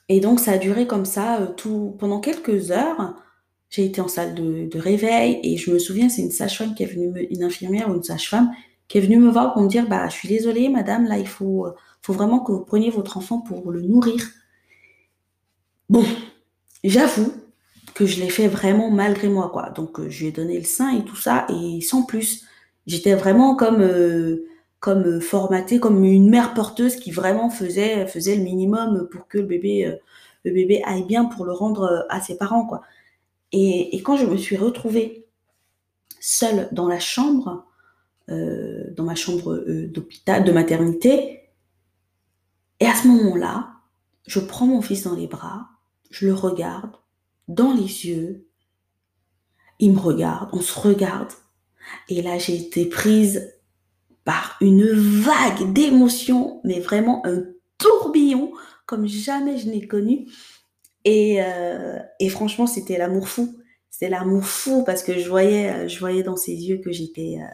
et 0.09 0.21
donc 0.21 0.39
ça 0.39 0.53
a 0.53 0.59
duré 0.59 0.87
comme 0.87 1.05
ça 1.05 1.53
tout 1.57 1.97
pendant 1.99 2.21
quelques 2.21 2.71
heures 2.71 3.17
j'ai 3.71 3.85
été 3.85 4.01
en 4.01 4.09
salle 4.09 4.35
de, 4.35 4.67
de, 4.67 4.79
réveil 4.79 5.41
et 5.43 5.57
je 5.57 5.71
me 5.71 5.79
souviens, 5.79 6.09
c'est 6.09 6.23
une 6.23 6.31
sage-femme 6.31 6.75
qui 6.75 6.85
est 6.85 6.87
venue, 6.87 7.09
me, 7.09 7.33
une 7.33 7.43
infirmière 7.43 7.91
ou 7.91 7.95
une 7.95 8.03
sage-femme 8.03 8.51
qui 8.89 8.99
est 8.99 9.03
venue 9.03 9.19
me 9.19 9.31
voir 9.31 9.53
pour 9.53 9.63
me 9.63 9.69
dire, 9.69 9.87
bah, 9.89 10.09
je 10.09 10.15
suis 10.15 10.29
désolée, 10.29 10.69
madame, 10.69 11.05
là, 11.05 11.19
il 11.19 11.29
faut, 11.29 11.67
faut 12.01 12.15
vraiment 12.15 12.41
que 12.41 12.53
vous 12.53 12.65
preniez 12.65 12.91
votre 12.91 13.19
enfant 13.19 13.41
pour 13.41 13.71
le 13.71 13.83
nourrir. 13.83 14.25
Bon, 15.91 16.05
j'avoue 16.85 17.33
que 17.95 18.07
je 18.07 18.21
l'ai 18.21 18.31
fait 18.31 18.49
vraiment 18.49 18.91
malgré 18.91 19.29
moi, 19.29 19.51
quoi. 19.53 19.71
Donc, 19.71 19.99
euh, 20.01 20.09
je 20.11 20.21
lui 20.21 20.27
ai 20.29 20.33
donné 20.33 20.59
le 20.59 20.65
sein 20.65 20.97
et 20.97 21.05
tout 21.05 21.17
ça, 21.17 21.47
et 21.51 21.81
sans 21.81 22.05
plus. 22.05 22.45
J'étais 22.87 23.15
vraiment 23.15 23.57
comme, 23.57 23.81
euh, 23.83 24.47
comme 24.81 25.21
formatée, 25.21 25.81
comme 25.81 26.05
une 26.05 26.31
mère 26.31 26.55
porteuse 26.55 26.97
qui 26.97 27.11
vraiment 27.11 27.51
faisait, 27.51 28.07
faisait 28.07 28.37
le 28.37 28.43
minimum 28.43 29.09
pour 29.11 29.29
que 29.29 29.39
le 29.39 29.45
bébé, 29.45 29.87
euh, 29.87 29.97
le 30.45 30.53
bébé 30.53 30.83
aille 30.85 31.05
bien 31.05 31.25
pour 31.27 31.45
le 31.45 31.53
rendre 31.53 32.07
à 32.09 32.21
ses 32.21 32.37
parents, 32.39 32.67
quoi. 32.67 32.83
Et, 33.53 34.03
quand 34.03 34.17
je 34.17 34.27
me 34.27 34.37
suis 34.37 34.57
retrouvée 34.57 35.27
seule 36.21 36.69
dans 36.73 36.89
la 36.89 37.01
chambre, 37.01 37.67
euh, 38.29 38.85
dans 38.95 39.05
ma 39.05 39.15
chambre 39.15 39.55
euh, 39.55 39.89
d'hôpital, 39.89 40.45
de 40.45 40.53
maternité, 40.53 41.43
et 42.81 42.87
à 42.87 42.95
ce 42.95 43.09
moment-là, 43.09 43.71
je 44.27 44.41
prends 44.41 44.67
mon 44.67 44.83
fils 44.83 45.05
dans 45.05 45.15
les 45.15 45.27
bras, 45.27 45.69
je 46.11 46.27
le 46.27 46.35
regarde 46.35 46.93
dans 47.49 47.73
les 47.73 48.07
yeux, 48.07 48.47
il 49.79 49.93
me 49.93 49.99
regarde, 49.99 50.51
on 50.53 50.61
se 50.61 50.79
regarde, 50.79 51.33
et 52.09 52.21
là 52.21 52.39
j'ai 52.39 52.57
été 52.57 52.87
prise 52.87 53.55
par 54.25 54.57
une 54.61 54.87
vague 54.87 55.73
d'émotions, 55.73 56.61
mais 56.65 56.81
vraiment 56.81 57.25
un 57.25 57.45
tourbillon 57.79 58.53
comme 58.85 59.07
jamais 59.07 59.59
je 59.59 59.69
n'ai 59.69 59.87
connu. 59.87 60.29
Et, 61.09 61.43
euh, 61.43 61.99
et 62.21 62.29
franchement, 62.29 62.67
c'était 62.67 62.99
l'amour 62.99 63.31
fou. 63.31 63.57
C'était 63.89 64.11
l'amour 64.11 64.45
fou 64.45 64.85
parce 64.85 65.03
que 65.03 65.19
je 65.19 65.27
voyais, 65.27 65.71
euh, 65.71 65.89
je 65.89 65.99
voyais 65.99 66.23
dans 66.23 66.37
ses 66.37 66.53
yeux 66.53 66.83
que 66.85 66.91
euh, 66.91 67.47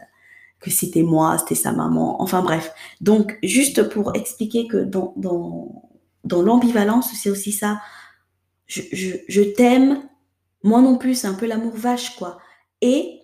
que 0.59 0.69
c'était 0.69 1.03
moi, 1.03 1.37
c'était 1.37 1.55
sa 1.55 1.71
maman. 1.71 2.21
Enfin 2.21 2.41
bref. 2.41 2.73
Donc, 2.99 3.39
juste 3.43 3.87
pour 3.87 4.13
expliquer 4.13 4.67
que 4.67 4.83
dans, 4.83 5.13
dans, 5.15 5.89
dans 6.25 6.41
l'ambivalence, 6.41 7.07
c'est 7.13 7.29
aussi 7.29 7.53
ça. 7.53 7.79
Je, 8.65 8.81
je, 8.91 9.15
je 9.29 9.41
t'aime, 9.41 10.03
moi 10.61 10.81
non 10.81 10.97
plus, 10.97 11.15
c'est 11.15 11.27
un 11.27 11.33
peu 11.35 11.45
l'amour 11.45 11.75
vache, 11.77 12.17
quoi. 12.17 12.39
Et, 12.81 13.21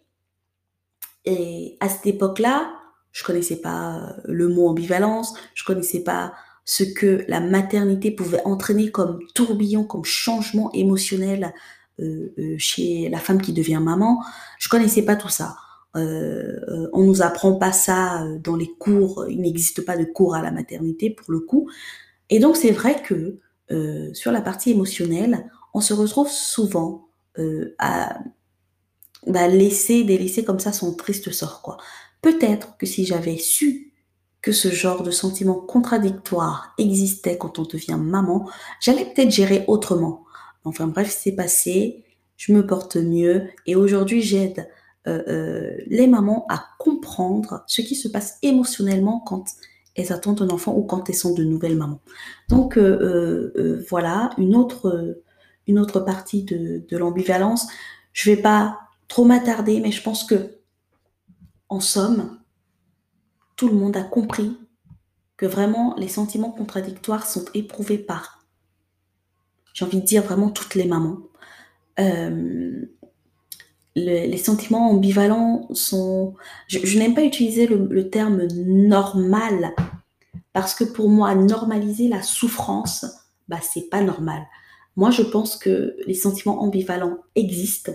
et 1.25 1.75
à 1.81 1.89
cette 1.89 2.07
époque-là, 2.07 2.71
je 3.11 3.25
connaissais 3.25 3.59
pas 3.59 4.15
le 4.23 4.47
mot 4.47 4.69
ambivalence, 4.69 5.33
je 5.55 5.65
connaissais 5.65 6.05
pas 6.05 6.33
ce 6.65 6.83
que 6.83 7.25
la 7.27 7.39
maternité 7.39 8.11
pouvait 8.11 8.41
entraîner 8.45 8.91
comme 8.91 9.19
tourbillon, 9.33 9.83
comme 9.83 10.05
changement 10.05 10.71
émotionnel 10.73 11.53
euh, 11.99 12.33
euh, 12.37 12.55
chez 12.57 13.09
la 13.09 13.19
femme 13.19 13.41
qui 13.41 13.53
devient 13.53 13.81
maman. 13.81 14.23
Je 14.59 14.69
connaissais 14.69 15.03
pas 15.03 15.15
tout 15.15 15.29
ça. 15.29 15.55
Euh, 15.97 16.87
on 16.93 17.03
nous 17.03 17.21
apprend 17.21 17.55
pas 17.55 17.73
ça 17.73 18.25
dans 18.43 18.55
les 18.55 18.71
cours. 18.79 19.25
Il 19.29 19.41
n'existe 19.41 19.85
pas 19.85 19.97
de 19.97 20.05
cours 20.05 20.35
à 20.35 20.41
la 20.41 20.51
maternité 20.51 21.09
pour 21.09 21.31
le 21.31 21.39
coup. 21.39 21.69
Et 22.29 22.39
donc 22.39 22.55
c'est 22.55 22.71
vrai 22.71 23.01
que 23.01 23.39
euh, 23.71 24.13
sur 24.13 24.31
la 24.31 24.41
partie 24.41 24.71
émotionnelle, 24.71 25.49
on 25.73 25.81
se 25.81 25.93
retrouve 25.93 26.29
souvent 26.29 27.09
euh, 27.37 27.75
à 27.77 28.19
laisser, 29.25 30.03
délaisser 30.03 30.43
comme 30.43 30.59
ça 30.59 30.73
son 30.73 30.95
triste 30.95 31.31
sort. 31.31 31.81
Peut-être 32.21 32.77
que 32.77 32.85
si 32.85 33.05
j'avais 33.05 33.37
su 33.37 33.90
que 34.41 34.51
ce 34.51 34.69
genre 34.69 35.03
de 35.03 35.11
sentiment 35.11 35.55
contradictoire 35.55 36.73
existait 36.77 37.37
quand 37.37 37.59
on 37.59 37.63
devient 37.63 37.97
maman, 37.99 38.49
j'allais 38.79 39.05
peut-être 39.05 39.31
gérer 39.31 39.63
autrement. 39.67 40.23
Enfin 40.63 40.87
bref, 40.87 41.15
c'est 41.17 41.33
passé, 41.33 42.03
je 42.37 42.53
me 42.53 42.65
porte 42.65 42.95
mieux 42.95 43.49
et 43.67 43.75
aujourd'hui 43.75 44.21
j'aide 44.21 44.67
euh, 45.07 45.23
euh, 45.27 45.77
les 45.87 46.07
mamans 46.07 46.45
à 46.49 46.63
comprendre 46.79 47.63
ce 47.67 47.81
qui 47.81 47.95
se 47.95 48.07
passe 48.07 48.37
émotionnellement 48.41 49.19
quand 49.19 49.45
elles 49.95 50.13
attendent 50.13 50.41
un 50.41 50.49
enfant 50.49 50.75
ou 50.75 50.83
quand 50.83 51.09
elles 51.09 51.15
sont 51.15 51.33
de 51.33 51.43
nouvelles 51.43 51.77
mamans. 51.77 52.01
Donc 52.49 52.77
euh, 52.77 53.51
euh, 53.55 53.85
voilà 53.89 54.31
une 54.37 54.55
autre 54.55 55.21
une 55.67 55.77
autre 55.79 55.99
partie 55.99 56.43
de, 56.43 56.83
de 56.87 56.97
l'ambivalence. 56.97 57.67
Je 58.13 58.31
vais 58.31 58.41
pas 58.41 58.79
trop 59.07 59.25
m'attarder, 59.25 59.79
mais 59.79 59.91
je 59.91 60.01
pense 60.01 60.23
que 60.23 60.57
en 61.69 61.79
somme, 61.79 62.40
tout 63.61 63.67
le 63.67 63.75
monde 63.75 63.95
a 63.95 64.01
compris 64.01 64.57
que 65.37 65.45
vraiment 65.45 65.93
les 65.95 66.07
sentiments 66.07 66.49
contradictoires 66.49 67.27
sont 67.27 67.45
éprouvés 67.53 67.99
par, 67.99 68.43
j'ai 69.71 69.85
envie 69.85 70.01
de 70.01 70.05
dire 70.05 70.23
vraiment 70.23 70.49
toutes 70.49 70.73
les 70.73 70.85
mamans. 70.85 71.19
Euh, 71.99 72.85
le, 73.95 74.25
les 74.25 74.37
sentiments 74.37 74.89
ambivalents 74.89 75.67
sont... 75.75 76.33
Je, 76.65 76.97
n'aime 76.97 77.13
pas 77.13 77.23
utiliser 77.23 77.67
le, 77.67 77.85
le, 77.85 78.09
terme 78.09 78.47
normal 78.47 79.75
parce 80.53 80.73
que 80.73 80.83
pour 80.83 81.07
moi, 81.07 81.35
normaliser 81.35 82.07
la 82.07 82.23
souffrance, 82.23 83.05
bah, 83.47 83.59
c'est 83.61 83.91
pas 83.91 84.01
normal. 84.01 84.41
Moi, 84.95 85.11
je 85.11 85.21
pense 85.21 85.55
que 85.55 85.95
les 86.07 86.15
sentiments 86.15 86.63
ambivalents 86.63 87.19
existent 87.35 87.93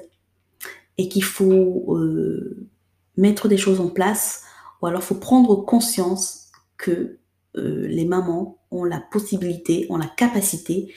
et 0.97 1.09
qu'il 1.09 1.25
faut 1.25 1.93
euh, 1.97 2.69
mettre 3.17 3.49
des 3.49 3.59
choses 3.59 3.81
en 3.81 3.89
place 3.89 4.45
ou 4.81 4.87
alors, 4.87 5.01
il 5.01 5.05
faut 5.05 5.15
prendre 5.15 5.57
conscience 5.57 6.51
que 6.77 7.19
euh, 7.57 7.87
les 7.87 8.05
mamans 8.05 8.59
ont 8.71 8.85
la 8.85 9.01
possibilité, 9.01 9.87
ont 9.91 9.97
la 9.97 10.07
capacité 10.07 10.93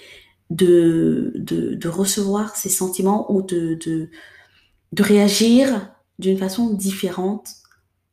de, 0.50 1.32
de, 1.36 1.76
de 1.76 1.88
recevoir 1.88 2.56
ces 2.56 2.70
sentiments 2.70 3.32
ou 3.32 3.42
de, 3.42 3.76
de, 3.76 4.10
de 4.92 5.04
réagir 5.04 5.94
d'une 6.18 6.38
façon 6.38 6.74
différente 6.74 7.50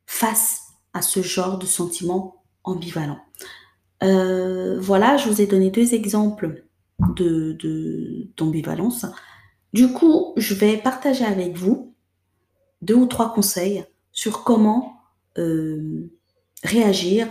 face 0.07 0.61
à 0.93 1.03
ce 1.03 1.23
genre 1.23 1.59
de 1.59 1.67
sentiments 1.67 2.45
ambivalents. 2.63 3.21
Euh, 4.03 4.79
voilà, 4.81 5.17
je 5.17 5.29
vous 5.29 5.41
ai 5.41 5.47
donné 5.47 5.71
deux 5.71 5.95
exemples 5.95 6.65
de, 7.17 7.57
d'ambivalence. 8.37 9.07
Du 9.73 9.93
coup, 9.93 10.33
je 10.37 10.55
vais 10.55 10.77
partager 10.77 11.25
avec 11.25 11.57
vous 11.57 11.95
deux 12.83 12.95
ou 12.95 13.07
trois 13.07 13.33
conseils 13.33 13.85
sur 14.13 14.45
comment 14.45 14.96
euh, 15.39 16.11
réagir 16.63 17.29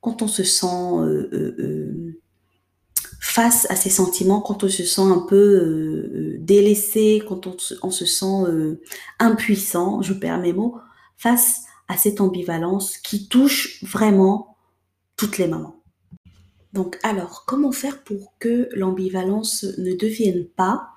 quand 0.00 0.22
on 0.22 0.28
se 0.28 0.44
sent 0.44 0.66
euh, 0.66 1.28
euh, 1.32 2.20
face 3.20 3.66
à 3.70 3.76
ces 3.76 3.90
sentiments, 3.90 4.40
quand 4.40 4.64
on 4.64 4.68
se 4.68 4.84
sent 4.84 5.02
un 5.02 5.18
peu 5.18 6.36
délaissé, 6.38 7.22
quand 7.28 7.46
on 7.46 7.56
on 7.82 7.90
se 7.90 8.06
sent 8.06 8.76
impuissant, 9.18 10.00
je 10.02 10.14
perds 10.14 10.40
mes 10.40 10.52
mots, 10.52 10.78
face 11.16 11.64
à 11.88 11.96
cette 11.96 12.20
ambivalence 12.20 12.96
qui 12.96 13.28
touche 13.28 13.84
vraiment 13.84 14.56
toutes 15.16 15.38
les 15.38 15.46
mamans. 15.46 15.82
Donc 16.72 16.98
alors, 17.02 17.44
comment 17.46 17.72
faire 17.72 18.02
pour 18.04 18.34
que 18.38 18.68
l'ambivalence 18.72 19.66
ne 19.76 19.94
devienne 19.94 20.46
pas 20.46 20.88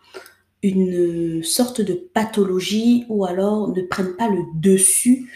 une 0.62 1.44
sorte 1.44 1.82
de 1.82 1.94
pathologie 1.94 3.06
ou 3.10 3.26
alors 3.26 3.68
ne 3.76 3.82
prenne 3.82 4.16
pas 4.16 4.30
le 4.30 4.44
dessus 4.56 5.30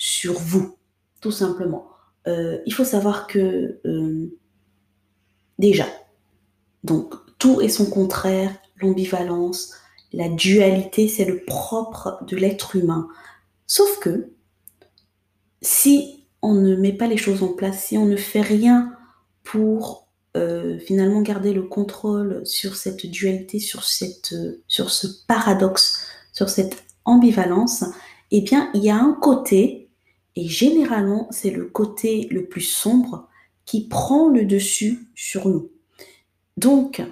sur 0.00 0.32
vous, 0.32 0.76
tout 1.20 1.30
simplement. 1.30 1.88
Euh, 2.26 2.58
il 2.64 2.72
faut 2.72 2.84
savoir 2.84 3.26
que 3.26 3.78
euh, 3.84 4.38
déjà, 5.58 5.86
donc 6.84 7.14
tout 7.38 7.60
est 7.60 7.68
son 7.68 7.84
contraire, 7.84 8.50
l'ambivalence 8.80 9.74
la 10.12 10.28
dualité, 10.28 11.08
c'est 11.08 11.24
le 11.24 11.44
propre 11.44 12.18
de 12.26 12.36
l'être 12.36 12.76
humain. 12.76 13.08
Sauf 13.66 13.98
que 14.00 14.32
si 15.62 16.26
on 16.42 16.54
ne 16.54 16.74
met 16.74 16.92
pas 16.92 17.06
les 17.06 17.16
choses 17.16 17.42
en 17.42 17.52
place, 17.52 17.84
si 17.84 17.98
on 17.98 18.06
ne 18.06 18.16
fait 18.16 18.40
rien 18.40 18.92
pour 19.44 20.08
euh, 20.36 20.78
finalement 20.78 21.22
garder 21.22 21.52
le 21.52 21.62
contrôle 21.62 22.44
sur 22.44 22.76
cette 22.76 23.06
dualité, 23.06 23.58
sur, 23.60 23.84
sur 23.84 24.90
ce 24.90 25.06
paradoxe, 25.26 26.06
sur 26.32 26.48
cette 26.48 26.82
ambivalence, 27.04 27.84
eh 28.30 28.40
bien, 28.40 28.70
il 28.74 28.82
y 28.82 28.90
a 28.90 28.96
un 28.96 29.12
côté, 29.12 29.89
et 30.36 30.48
généralement, 30.48 31.28
c'est 31.30 31.50
le 31.50 31.66
côté 31.66 32.28
le 32.30 32.46
plus 32.46 32.60
sombre 32.60 33.28
qui 33.64 33.86
prend 33.86 34.28
le 34.28 34.44
dessus 34.44 35.08
sur 35.14 35.48
nous. 35.48 35.70
Donc, 36.56 37.02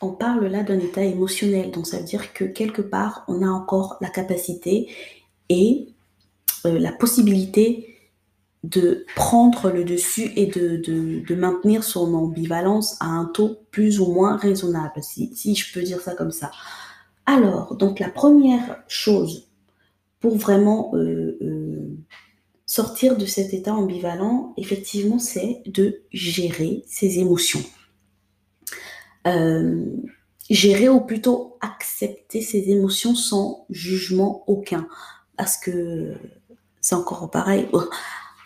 on 0.00 0.12
parle 0.12 0.46
là 0.46 0.62
d'un 0.62 0.78
état 0.78 1.02
émotionnel, 1.02 1.70
donc 1.70 1.86
ça 1.86 1.98
veut 1.98 2.04
dire 2.04 2.32
que 2.32 2.44
quelque 2.44 2.82
part, 2.82 3.24
on 3.28 3.42
a 3.42 3.48
encore 3.48 3.96
la 4.00 4.08
capacité 4.08 4.88
et 5.48 5.88
euh, 6.66 6.78
la 6.78 6.92
possibilité 6.92 7.96
de 8.64 9.04
prendre 9.14 9.70
le 9.70 9.84
dessus 9.84 10.32
et 10.36 10.46
de, 10.46 11.34
maintenir 11.34 11.84
son 11.84 12.12
ambivalence 12.14 12.96
à 13.00 13.06
un 13.06 13.24
taux 13.26 13.58
plus 13.70 14.00
ou 14.00 14.12
moins 14.12 14.36
raisonnable, 14.36 15.02
si, 15.02 15.34
si 15.34 15.54
je 15.54 15.72
peux 15.72 15.82
dire 15.82 16.00
ça 16.00 16.14
comme 16.14 16.32
ça. 16.32 16.50
Alors, 17.26 17.76
donc 17.76 18.00
la 18.00 18.08
première 18.08 18.82
chose 18.88 19.48
pour 20.20 20.36
vraiment 20.36 20.90
euh, 20.94 21.37
sortir 22.68 23.16
de 23.16 23.24
cet 23.24 23.54
état 23.54 23.74
ambivalent, 23.74 24.52
effectivement, 24.58 25.18
c'est 25.18 25.62
de 25.66 26.02
gérer 26.12 26.84
ses 26.86 27.18
émotions. 27.18 27.64
Euh, 29.26 29.86
gérer 30.50 30.88
ou 30.88 31.00
plutôt 31.00 31.56
accepter 31.62 32.42
ses 32.42 32.70
émotions 32.70 33.14
sans 33.14 33.66
jugement 33.70 34.44
aucun. 34.46 34.86
Parce 35.36 35.56
que 35.56 36.14
c'est 36.82 36.94
encore 36.94 37.30
pareil. 37.30 37.66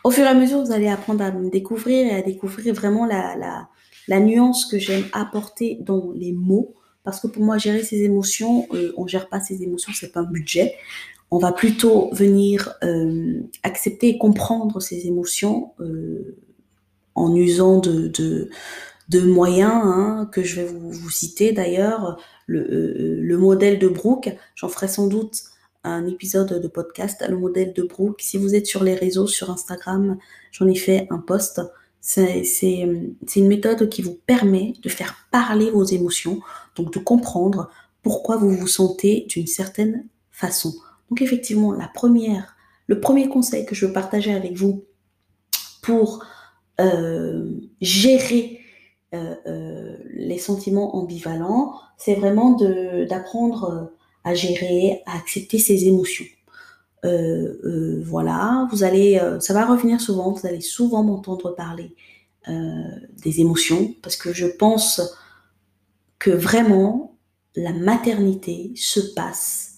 Au 0.04 0.10
fur 0.12 0.24
et 0.24 0.28
à 0.28 0.34
mesure, 0.34 0.64
vous 0.64 0.72
allez 0.72 0.88
apprendre 0.88 1.24
à 1.24 1.32
me 1.32 1.50
découvrir 1.50 2.06
et 2.06 2.14
à 2.14 2.22
découvrir 2.22 2.74
vraiment 2.74 3.06
la, 3.06 3.66
la, 4.08 4.20
nuance 4.20 4.66
que 4.66 4.78
j'aime 4.78 5.04
apporter 5.12 5.78
dans 5.80 6.12
les 6.14 6.32
mots 6.32 6.74
parce 7.04 7.20
que 7.20 7.26
pour 7.26 7.42
moi, 7.42 7.58
gérer 7.58 7.82
ses 7.82 8.02
émotions, 8.02 8.68
euh, 8.72 8.92
on 8.96 9.06
gère 9.06 9.28
pas 9.28 9.40
ses 9.40 9.62
émotions, 9.62 9.92
c'est 9.92 10.12
pas 10.12 10.20
un 10.20 10.30
budget. 10.30 10.76
On 11.34 11.38
va 11.38 11.50
plutôt 11.50 12.10
venir 12.12 12.74
euh, 12.84 13.40
accepter 13.62 14.08
et 14.08 14.18
comprendre 14.18 14.80
ses 14.80 15.06
émotions 15.06 15.72
euh, 15.80 16.36
en 17.14 17.34
usant 17.34 17.78
de, 17.78 18.50
moyens 19.24 19.80
hein, 19.82 20.28
que 20.30 20.42
je 20.42 20.60
vais 20.60 20.66
vous, 20.66 21.08
citer 21.08 21.52
d'ailleurs. 21.52 22.20
Le, 22.46 22.60
euh, 22.60 23.18
le, 23.22 23.38
modèle 23.38 23.78
de 23.78 23.88
Brooke, 23.88 24.36
j'en 24.54 24.68
ferai 24.68 24.88
sans 24.88 25.06
doute 25.06 25.40
un 25.84 26.06
épisode 26.06 26.60
de 26.60 26.68
podcast, 26.68 27.24
le 27.26 27.38
modèle 27.38 27.72
de 27.72 27.82
Brooke. 27.82 28.20
Si 28.20 28.36
vous 28.36 28.54
êtes 28.54 28.66
sur 28.66 28.84
les 28.84 28.94
réseaux, 28.94 29.26
sur 29.26 29.48
Instagram, 29.48 30.18
j'en 30.50 30.68
ai 30.68 30.74
fait 30.74 31.06
un 31.08 31.18
post. 31.18 31.62
C'est 32.02 32.42
une 32.62 33.48
méthode 33.48 33.88
qui 33.88 34.02
vous 34.02 34.18
permet 34.26 34.74
de 34.82 34.90
faire 34.90 35.16
parler 35.30 35.70
vos 35.70 35.84
émotions, 35.84 36.40
donc 36.76 36.92
de 36.92 36.98
comprendre 36.98 37.70
pourquoi 38.02 38.36
vous 38.36 38.50
vous 38.50 38.68
sentez 38.68 39.24
d'une 39.30 39.46
certaine 39.46 40.04
façon. 40.30 40.74
Donc 41.12 41.20
effectivement, 41.20 41.72
la 41.72 41.88
première, 41.88 42.56
le 42.86 42.98
premier 42.98 43.28
conseil 43.28 43.66
que 43.66 43.74
je 43.74 43.84
veux 43.84 43.92
partager 43.92 44.32
avec 44.32 44.56
vous 44.56 44.86
pour 45.82 46.24
euh, 46.80 47.50
gérer 47.82 48.60
euh, 49.12 49.34
euh, 49.46 49.96
les 50.14 50.38
sentiments 50.38 50.96
ambivalents, 50.96 51.74
c'est 51.98 52.14
vraiment 52.14 52.52
d'apprendre 53.10 53.92
à 54.24 54.32
gérer, 54.32 55.02
à 55.04 55.18
accepter 55.18 55.58
ses 55.58 55.84
émotions. 55.84 56.24
Voilà, 57.02 58.66
vous 58.72 58.82
allez, 58.82 59.20
ça 59.40 59.52
va 59.52 59.66
revenir 59.66 60.00
souvent, 60.00 60.32
vous 60.32 60.46
allez 60.46 60.62
souvent 60.62 61.02
m'entendre 61.02 61.54
parler 61.54 61.94
des 62.48 63.40
émotions, 63.42 63.94
parce 64.00 64.16
que 64.16 64.32
je 64.32 64.46
pense 64.46 65.02
que 66.18 66.30
vraiment 66.30 67.18
la 67.54 67.74
maternité 67.74 68.72
se 68.76 69.00
passe 69.14 69.71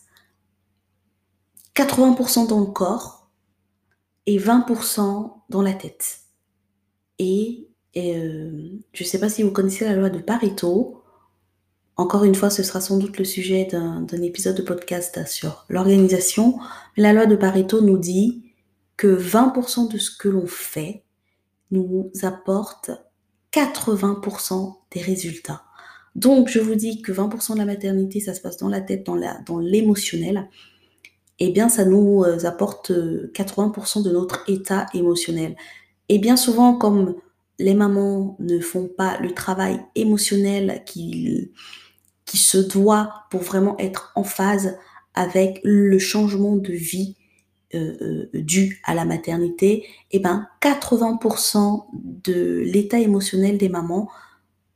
80% 1.75 2.49
dans 2.49 2.61
le 2.61 2.67
corps 2.67 3.31
et 4.27 4.39
20% 4.39 5.33
dans 5.49 5.63
la 5.63 5.73
tête. 5.73 6.21
Et, 7.19 7.69
et 7.95 8.15
je 8.93 9.03
ne 9.03 9.09
sais 9.09 9.21
pas 9.21 9.29
si 9.29 9.43
vous 9.43 9.51
connaissez 9.51 9.85
la 9.85 9.95
loi 9.95 10.11
de 10.11 10.19
Pareto, 10.19 11.05
encore 11.97 12.25
une 12.25 12.35
fois, 12.35 12.51
ce 12.51 12.65
sera 12.65 12.81
sans 12.81 12.99
doute 12.99 13.19
le 13.19 13.25
sujet 13.25 13.69
d'un 13.71 14.23
épisode 14.23 14.57
de 14.57 14.63
podcast 14.63 15.27
sur 15.29 15.65
l'organisation. 15.69 16.59
La 16.97 17.13
loi 17.13 17.27
de 17.27 17.37
Pareto 17.37 17.83
nous 17.83 17.99
dit 17.99 18.53
que 18.97 19.07
20% 19.07 19.93
de 19.93 19.99
ce 19.99 20.11
que 20.17 20.29
l'on 20.29 20.47
fait 20.47 21.05
nous 21.71 22.11
apporte 22.23 22.91
80% 23.53 24.75
des 24.91 25.01
résultats. 25.01 25.63
Donc, 26.17 26.49
je 26.49 26.59
vous 26.59 26.75
dis 26.75 27.01
que 27.01 27.13
20% 27.13 27.55
de 27.55 27.59
la 27.59 27.65
maternité, 27.65 28.19
ça 28.19 28.35
se 28.35 28.41
passe 28.41 28.57
dans 28.57 28.69
la 28.69 28.81
tête, 28.81 29.07
dans 29.07 29.59
l'émotionnel. 29.59 30.49
Eh 31.39 31.51
bien, 31.51 31.69
ça 31.69 31.85
nous 31.85 32.23
euh, 32.25 32.45
apporte 32.45 32.91
80% 32.91 34.03
de 34.03 34.11
notre 34.11 34.45
état 34.49 34.87
émotionnel. 34.95 35.57
Et 36.09 36.19
bien 36.19 36.37
souvent, 36.37 36.75
comme 36.77 37.15
les 37.59 37.75
mamans 37.75 38.37
ne 38.41 38.59
font 38.61 38.89
pas 38.89 39.19
le 39.21 39.33
travail 39.33 39.81
émotionnel 39.95 40.83
qui 40.87 41.51
se 42.27 42.59
doit 42.59 43.13
pour 43.31 43.43
vraiment 43.43 43.77
être 43.79 44.13
en 44.17 44.25
phase 44.25 44.77
avec 45.15 45.61
le 45.63 45.99
changement 45.99 46.57
de 46.57 46.73
vie 46.73 47.17
euh, 47.75 47.97
euh, 48.03 48.29
dû 48.35 48.81
à 48.85 48.95
la 48.95 49.05
maternité, 49.05 49.79
et 49.79 49.87
eh 50.13 50.19
ben 50.21 50.47
80% 50.61 51.87
de 51.93 52.61
l'état 52.61 53.01
émotionnel 53.01 53.59
des 53.59 53.69
mamans 53.69 54.09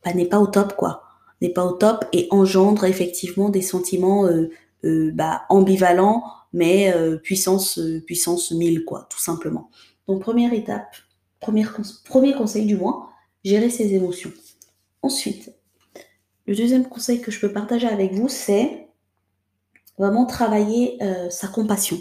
bah, 0.05 0.12
n'est 0.14 0.27
pas 0.27 0.40
au 0.40 0.49
top 0.49 0.75
quoi, 0.75 1.05
n'est 1.40 1.51
pas 1.51 1.64
au 1.64 1.73
top 1.73 2.07
et 2.12 2.27
engendre 2.31 2.85
effectivement 2.87 3.51
des 3.51 3.62
sentiments 3.62 4.27
euh, 4.27 5.12
bah, 5.14 5.42
ambivalents, 5.49 6.25
mais 6.52 6.92
puissance 7.22 7.78
puissance 8.06 8.50
1000 8.52 8.84
quoi, 8.84 9.06
tout 9.11 9.18
simplement. 9.18 9.70
Donc 10.06 10.22
première 10.22 10.52
étape, 10.52 10.96
premier 11.40 12.34
conseil 12.34 12.66
du 12.66 12.76
moins, 12.76 13.08
gérer 13.44 13.70
ses 13.70 13.94
émotions. 13.94 14.32
Ensuite, 15.02 15.52
le 16.46 16.54
deuxième 16.54 16.88
conseil 16.88 17.20
que 17.20 17.30
je 17.30 17.40
peux 17.40 17.52
partager 17.52 17.87
avec 17.87 18.14
vous, 18.14 18.28
c'est 18.28 18.88
vraiment 19.98 20.24
travailler 20.24 20.96
euh, 21.02 21.28
sa 21.30 21.48
compassion. 21.48 21.98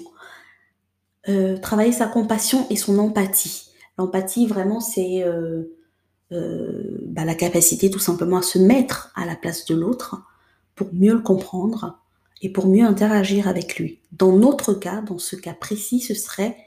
Euh, 1.27 1.57
travailler 1.57 1.91
sa 1.91 2.07
compassion 2.07 2.65
et 2.69 2.77
son 2.77 2.97
empathie. 2.99 3.71
L'empathie, 3.97 4.47
vraiment, 4.47 4.79
c'est 4.79 5.23
euh, 5.23 5.77
bah, 6.31 7.25
la 7.25 7.36
capacité 7.36 7.89
tout 7.89 7.99
simplement 7.99 8.38
à 8.38 8.41
se 8.41 8.57
mettre 8.57 9.12
à 9.15 9.25
la 9.25 9.36
place 9.36 9.65
de 9.65 9.75
l'autre 9.75 10.23
pour 10.75 10.93
mieux 10.93 11.13
le 11.13 11.21
comprendre 11.21 11.99
et 12.41 12.50
pour 12.52 12.67
mieux 12.67 12.86
interagir 12.86 13.47
avec 13.47 13.78
lui. 13.78 14.00
Dans 14.12 14.32
notre 14.32 14.73
cas, 14.73 15.02
dans 15.02 15.19
ce 15.19 15.36
cas 15.36 15.54
précis, 15.54 16.00
ce 16.00 16.13
serait 16.13 16.58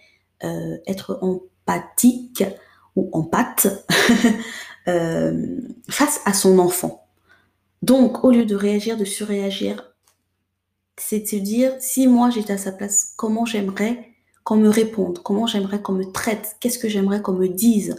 être 0.86 1.18
empathique 1.20 2.44
ou 2.96 3.10
empathe 3.12 3.68
face 4.86 6.20
à 6.24 6.32
son 6.32 6.58
enfant. 6.58 7.06
Donc, 7.82 8.24
au 8.24 8.30
lieu 8.30 8.44
de 8.44 8.54
réagir, 8.54 8.96
de 8.96 9.04
surréagir, 9.04 9.90
c'est 11.00 11.20
de 11.20 11.26
se 11.26 11.36
dire, 11.36 11.72
si 11.80 12.06
moi 12.06 12.30
j'étais 12.30 12.52
à 12.52 12.58
sa 12.58 12.72
place, 12.72 13.14
comment 13.16 13.46
j'aimerais 13.46 14.10
qu'on 14.44 14.56
me 14.56 14.68
réponde, 14.68 15.20
comment 15.22 15.46
j'aimerais 15.46 15.80
qu'on 15.80 15.92
me 15.92 16.04
traite, 16.04 16.56
qu'est-ce 16.60 16.78
que 16.78 16.88
j'aimerais 16.88 17.22
qu'on 17.22 17.32
me 17.32 17.48
dise? 17.48 17.96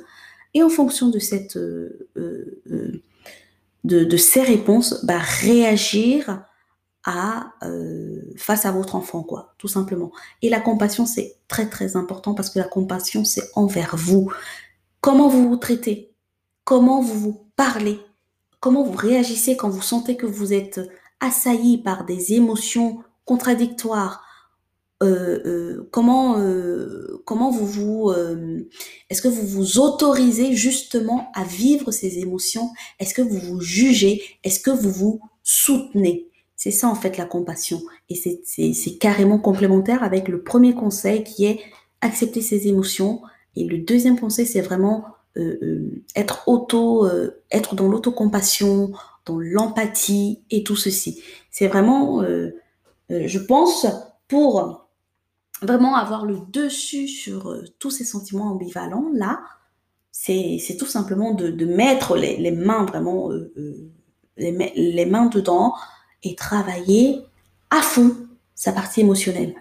Et 0.53 0.63
en 0.63 0.69
fonction 0.69 1.10
de, 1.10 1.19
cette, 1.19 1.57
euh, 1.57 2.10
euh, 2.17 3.01
euh, 3.89 4.17
ces 4.17 4.41
réponses, 4.41 5.03
bah, 5.05 5.19
réagir 5.19 6.43
à, 7.03 7.53
face 8.37 8.65
à 8.65 8.71
votre 8.71 8.95
enfant, 8.95 9.23
quoi, 9.23 9.53
tout 9.57 9.67
simplement. 9.67 10.11
Et 10.41 10.49
la 10.49 10.59
compassion, 10.59 11.05
c'est 11.05 11.37
très 11.47 11.67
très 11.67 11.95
important 11.95 12.33
parce 12.33 12.49
que 12.49 12.59
la 12.59 12.65
compassion, 12.65 13.25
c'est 13.25 13.49
envers 13.55 13.95
vous. 13.95 14.31
Comment 15.01 15.27
vous 15.27 15.49
vous 15.49 15.57
traitez, 15.57 16.13
comment 16.63 17.01
vous 17.01 17.19
vous 17.19 17.45
parlez, 17.55 17.99
Comment 18.61 18.83
vous 18.83 18.95
réagissez 18.95 19.57
quand 19.57 19.69
vous 19.69 19.81
sentez 19.81 20.15
que 20.15 20.27
vous 20.27 20.53
êtes 20.53 20.79
assailli 21.19 21.79
par 21.79 22.05
des 22.05 22.33
émotions 22.33 22.99
contradictoires? 23.25 24.23
Euh, 25.01 25.41
euh, 25.47 25.89
comment 25.91 26.37
euh, 26.37 27.23
comment 27.25 27.49
vous 27.49 27.65
vous 27.65 28.13
est-ce 29.09 29.23
que 29.23 29.27
vous 29.27 29.47
vous 29.47 29.79
autorisez 29.79 30.55
justement 30.55 31.31
à 31.33 31.43
vivre 31.43 31.89
ces 31.89 32.19
émotions? 32.19 32.69
Est-ce 32.99 33.15
que 33.15 33.23
vous 33.23 33.39
vous 33.39 33.61
jugez? 33.61 34.21
Est-ce 34.43 34.59
que 34.59 34.69
vous 34.69 34.91
vous 34.91 35.21
soutenez? 35.41 36.30
C'est 36.63 36.69
ça 36.69 36.88
en 36.88 36.93
fait 36.93 37.17
la 37.17 37.26
compassion 37.26 37.82
et 38.08 38.13
c'est 38.13 38.97
carrément 39.00 39.39
complémentaire 39.39 40.04
avec 40.04 40.28
le 40.28 40.43
premier 40.43 40.76
conseil 40.76 41.24
qui 41.24 41.45
est 41.45 41.60
accepter 42.02 42.39
ses 42.39 42.67
émotions 42.67 43.24
et 43.56 43.63
le 43.63 43.80
deuxième 43.80 44.19
conseil 44.19 44.45
c'est 44.45 44.62
vraiment 44.62 45.06
euh, 45.38 45.58
euh, 45.63 46.04
être 46.15 46.47
auto, 46.47 47.08
euh, 47.08 47.41
être 47.50 47.74
dans 47.74 47.88
l'autocompassion, 47.88 48.91
dans 49.26 49.39
l'empathie 49.39 50.43
et 50.52 50.63
tout 50.63 50.76
ceci. 50.76 51.24
C'est 51.50 51.67
vraiment, 51.67 52.24
je 53.10 53.39
pense, 53.39 53.88
pour 54.28 54.88
vraiment 55.63 55.95
avoir 55.95 56.28
le 56.28 56.41
dessus 56.54 57.08
sur 57.08 57.58
tous 57.80 57.89
ces 57.89 58.04
sentiments 58.04 58.52
ambivalents, 58.52 59.10
là, 59.15 59.39
c'est 60.12 60.78
tout 60.78 60.86
simplement 60.86 61.34
de, 61.34 61.65
mettre 61.65 62.15
les, 62.15 62.52
mains 62.52 62.86
vraiment, 62.86 63.32
les 64.38 65.06
mains 65.08 65.26
dedans 65.26 65.74
et 66.23 66.36
travailler 66.36 67.23
à 67.69 67.81
fond 67.81 68.15
sa 68.55 68.71
partie 68.71 69.01
émotionnelle. 69.01 69.55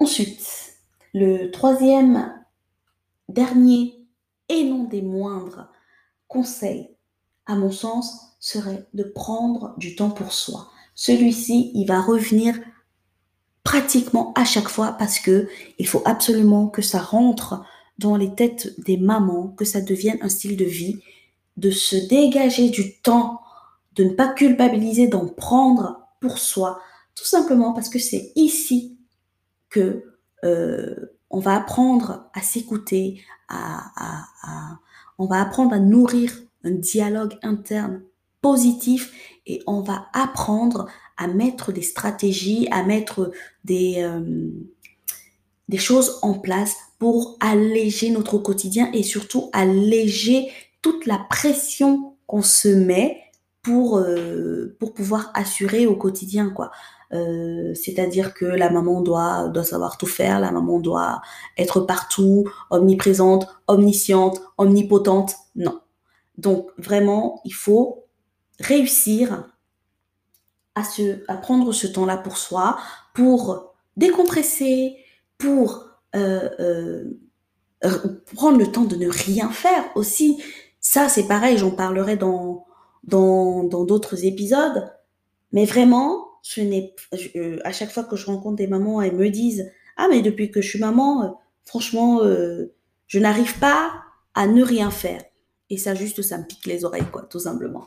Ensuite, 0.00 0.74
le 1.14 1.50
troisième, 1.50 2.34
dernier 3.28 3.94
et 4.48 4.64
non 4.64 4.84
des 4.84 5.02
moindres 5.02 5.68
conseils, 6.26 6.90
à 7.46 7.54
mon 7.54 7.70
sens, 7.70 8.36
serait 8.40 8.86
de 8.94 9.04
prendre 9.04 9.74
du 9.78 9.96
temps 9.96 10.10
pour 10.10 10.32
soi. 10.32 10.70
Celui-ci, 10.94 11.70
il 11.74 11.86
va 11.86 12.00
revenir 12.00 12.58
pratiquement 13.62 14.32
à 14.34 14.44
chaque 14.44 14.68
fois 14.68 14.92
parce 14.92 15.18
que 15.18 15.48
il 15.78 15.86
faut 15.86 16.02
absolument 16.04 16.68
que 16.68 16.82
ça 16.82 17.00
rentre 17.00 17.62
dans 17.98 18.16
les 18.16 18.34
têtes 18.34 18.74
des 18.80 18.96
mamans, 18.96 19.48
que 19.48 19.64
ça 19.64 19.80
devienne 19.80 20.18
un 20.22 20.28
style 20.28 20.56
de 20.56 20.64
vie, 20.64 21.00
de 21.56 21.70
se 21.70 21.96
dégager 21.96 22.70
du 22.70 22.98
temps, 23.00 23.40
de 23.98 24.04
ne 24.04 24.10
pas 24.14 24.28
culpabiliser, 24.28 25.08
d'en 25.08 25.26
prendre 25.26 26.08
pour 26.20 26.38
soi, 26.38 26.80
tout 27.14 27.24
simplement 27.24 27.72
parce 27.72 27.88
que 27.88 27.98
c'est 27.98 28.32
ici 28.36 28.96
que 29.70 30.04
euh, 30.44 30.94
on 31.30 31.40
va 31.40 31.56
apprendre 31.56 32.30
à 32.32 32.40
s'écouter, 32.40 33.20
à, 33.48 34.24
on 35.18 35.26
va 35.26 35.40
apprendre 35.42 35.74
à 35.74 35.80
nourrir 35.80 36.32
un 36.64 36.70
dialogue 36.70 37.36
interne 37.42 38.02
positif 38.40 39.12
et 39.46 39.60
on 39.66 39.80
va 39.80 40.06
apprendre 40.12 40.86
à 41.16 41.26
mettre 41.26 41.72
des 41.72 41.82
stratégies, 41.82 42.68
à 42.70 42.84
mettre 42.84 43.32
des, 43.64 43.96
euh, 43.98 44.50
des 45.68 45.76
choses 45.76 46.20
en 46.22 46.34
place 46.34 46.76
pour 47.00 47.36
alléger 47.40 48.10
notre 48.10 48.38
quotidien 48.38 48.90
et 48.92 49.02
surtout 49.02 49.50
alléger 49.52 50.52
toute 50.82 51.04
la 51.06 51.18
pression 51.18 52.16
qu'on 52.26 52.42
se 52.42 52.68
met 52.68 53.24
pour, 53.68 53.98
euh, 53.98 54.74
pour 54.80 54.94
pouvoir 54.94 55.30
assurer 55.34 55.86
au 55.86 55.94
quotidien 55.94 56.48
quoi. 56.48 56.70
Euh, 57.12 57.74
c'est-à-dire 57.74 58.32
que 58.32 58.46
la 58.46 58.70
maman 58.70 59.02
doit, 59.02 59.48
doit 59.48 59.64
savoir 59.64 59.98
tout 59.98 60.06
faire, 60.06 60.40
la 60.40 60.50
maman 60.52 60.80
doit 60.80 61.20
être 61.58 61.80
partout, 61.80 62.48
omniprésente, 62.70 63.46
omnisciente, 63.66 64.40
omnipotente. 64.56 65.34
Non. 65.54 65.80
Donc 66.38 66.70
vraiment, 66.78 67.42
il 67.44 67.52
faut 67.52 68.06
réussir 68.58 69.46
à, 70.74 70.82
se, 70.82 71.22
à 71.28 71.36
prendre 71.36 71.70
ce 71.72 71.86
temps-là 71.86 72.16
pour 72.16 72.38
soi, 72.38 72.78
pour 73.12 73.74
décompresser, 73.98 74.96
pour 75.36 75.90
euh, 76.16 77.04
prendre 78.34 78.58
le 78.58 78.72
temps 78.72 78.84
de 78.84 78.96
ne 78.96 79.08
rien 79.08 79.50
faire 79.50 79.84
aussi. 79.94 80.42
Ça, 80.80 81.10
c'est 81.10 81.28
pareil, 81.28 81.58
j'en 81.58 81.70
parlerai 81.70 82.16
dans 82.16 82.67
dans 83.08 83.84
d'autres 83.84 84.24
épisodes. 84.24 84.92
Mais 85.52 85.64
vraiment, 85.64 86.28
je 86.42 86.60
n'ai, 86.62 86.94
euh, 87.36 87.58
à 87.64 87.72
chaque 87.72 87.90
fois 87.90 88.04
que 88.04 88.16
je 88.16 88.26
rencontre 88.26 88.56
des 88.56 88.66
mamans, 88.66 89.02
elles 89.02 89.16
me 89.16 89.28
disent 89.30 89.70
Ah, 89.96 90.06
mais 90.10 90.22
depuis 90.22 90.50
que 90.50 90.60
je 90.60 90.68
suis 90.68 90.78
maman, 90.78 91.22
euh, 91.22 91.28
franchement, 91.64 92.22
euh, 92.22 92.74
je 93.06 93.18
n'arrive 93.18 93.58
pas 93.58 93.92
à 94.34 94.46
ne 94.46 94.62
rien 94.62 94.90
faire. 94.90 95.22
Et 95.70 95.76
ça, 95.76 95.94
juste, 95.94 96.22
ça 96.22 96.38
me 96.38 96.44
pique 96.44 96.66
les 96.66 96.84
oreilles, 96.84 97.10
quoi, 97.10 97.22
tout 97.22 97.40
simplement. 97.40 97.86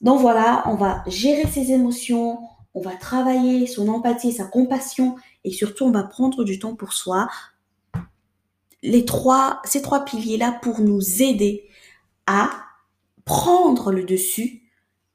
Donc 0.00 0.20
voilà, 0.20 0.64
on 0.66 0.74
va 0.74 1.02
gérer 1.06 1.46
ses 1.46 1.70
émotions, 1.72 2.38
on 2.74 2.80
va 2.80 2.92
travailler 2.96 3.66
son 3.66 3.88
empathie, 3.88 4.32
sa 4.32 4.44
compassion, 4.44 5.16
et 5.44 5.50
surtout, 5.50 5.84
on 5.84 5.90
va 5.90 6.02
prendre 6.02 6.44
du 6.44 6.58
temps 6.58 6.74
pour 6.74 6.92
soi. 6.92 7.28
Les 8.82 9.04
trois, 9.04 9.62
ces 9.64 9.80
trois 9.80 10.04
piliers-là 10.04 10.58
pour 10.60 10.80
nous 10.80 11.22
aider 11.22 11.68
à 12.26 12.50
prendre 13.24 13.92
le 13.92 14.04
dessus 14.04 14.61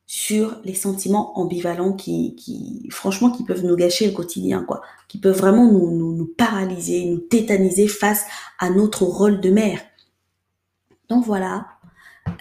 sur 0.10 0.62
les 0.64 0.74
sentiments 0.74 1.38
ambivalents 1.38 1.92
qui, 1.92 2.88
franchement, 2.90 3.30
qui 3.30 3.44
peuvent 3.44 3.66
nous 3.66 3.76
gâcher 3.76 4.08
le 4.08 4.14
quotidien, 4.14 4.64
quoi, 4.64 4.82
qui 5.10 5.18
peuvent 5.20 5.38
vraiment 5.38 5.70
nous, 5.70 5.92
nous, 5.92 6.16
nous 6.16 6.26
paralyser, 6.26 7.06
nous 7.06 7.20
tétaniser 7.20 7.90
face 7.90 8.24
à 8.58 8.70
notre 8.70 9.04
rôle 9.04 9.42
de 9.42 9.50
mère. 9.50 9.82
Donc 11.10 11.26
voilà. 11.26 11.68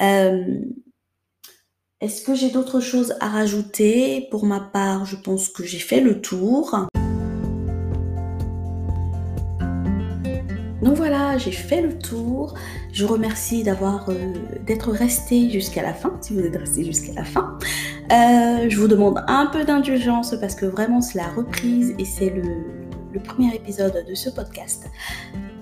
Euh, 0.00 0.60
Est-ce 2.00 2.22
que 2.22 2.34
j'ai 2.36 2.50
d'autres 2.50 2.80
choses 2.80 3.14
à 3.20 3.28
rajouter? 3.28 4.28
Pour 4.30 4.46
ma 4.46 4.60
part, 4.60 5.04
je 5.04 5.16
pense 5.16 5.48
que 5.48 5.64
j'ai 5.64 5.78
fait 5.78 6.00
le 6.00 6.20
tour. 6.20 6.86
Donc 10.86 10.98
voilà, 10.98 11.36
j'ai 11.36 11.50
fait 11.50 11.82
le 11.82 11.98
tour. 11.98 12.54
Je 12.92 13.04
remercie 13.04 13.64
d'avoir, 13.64 14.08
euh, 14.08 14.14
d'être 14.64 14.92
resté 14.92 15.50
jusqu'à 15.50 15.82
la 15.82 15.92
fin, 15.92 16.16
si 16.20 16.32
vous 16.32 16.38
êtes 16.46 16.54
resté 16.54 16.84
jusqu'à 16.84 17.12
la 17.12 17.24
fin. 17.24 17.58
Euh, 18.12 18.68
je 18.68 18.78
vous 18.78 18.86
demande 18.86 19.24
un 19.26 19.46
peu 19.46 19.64
d'indulgence 19.64 20.36
parce 20.40 20.54
que 20.54 20.64
vraiment 20.64 21.00
c'est 21.00 21.18
la 21.18 21.26
reprise 21.26 21.92
et 21.98 22.04
c'est 22.04 22.30
le, 22.30 23.18
premier 23.24 23.52
épisode 23.52 24.04
de 24.06 24.14
ce 24.14 24.30
podcast. 24.30 24.88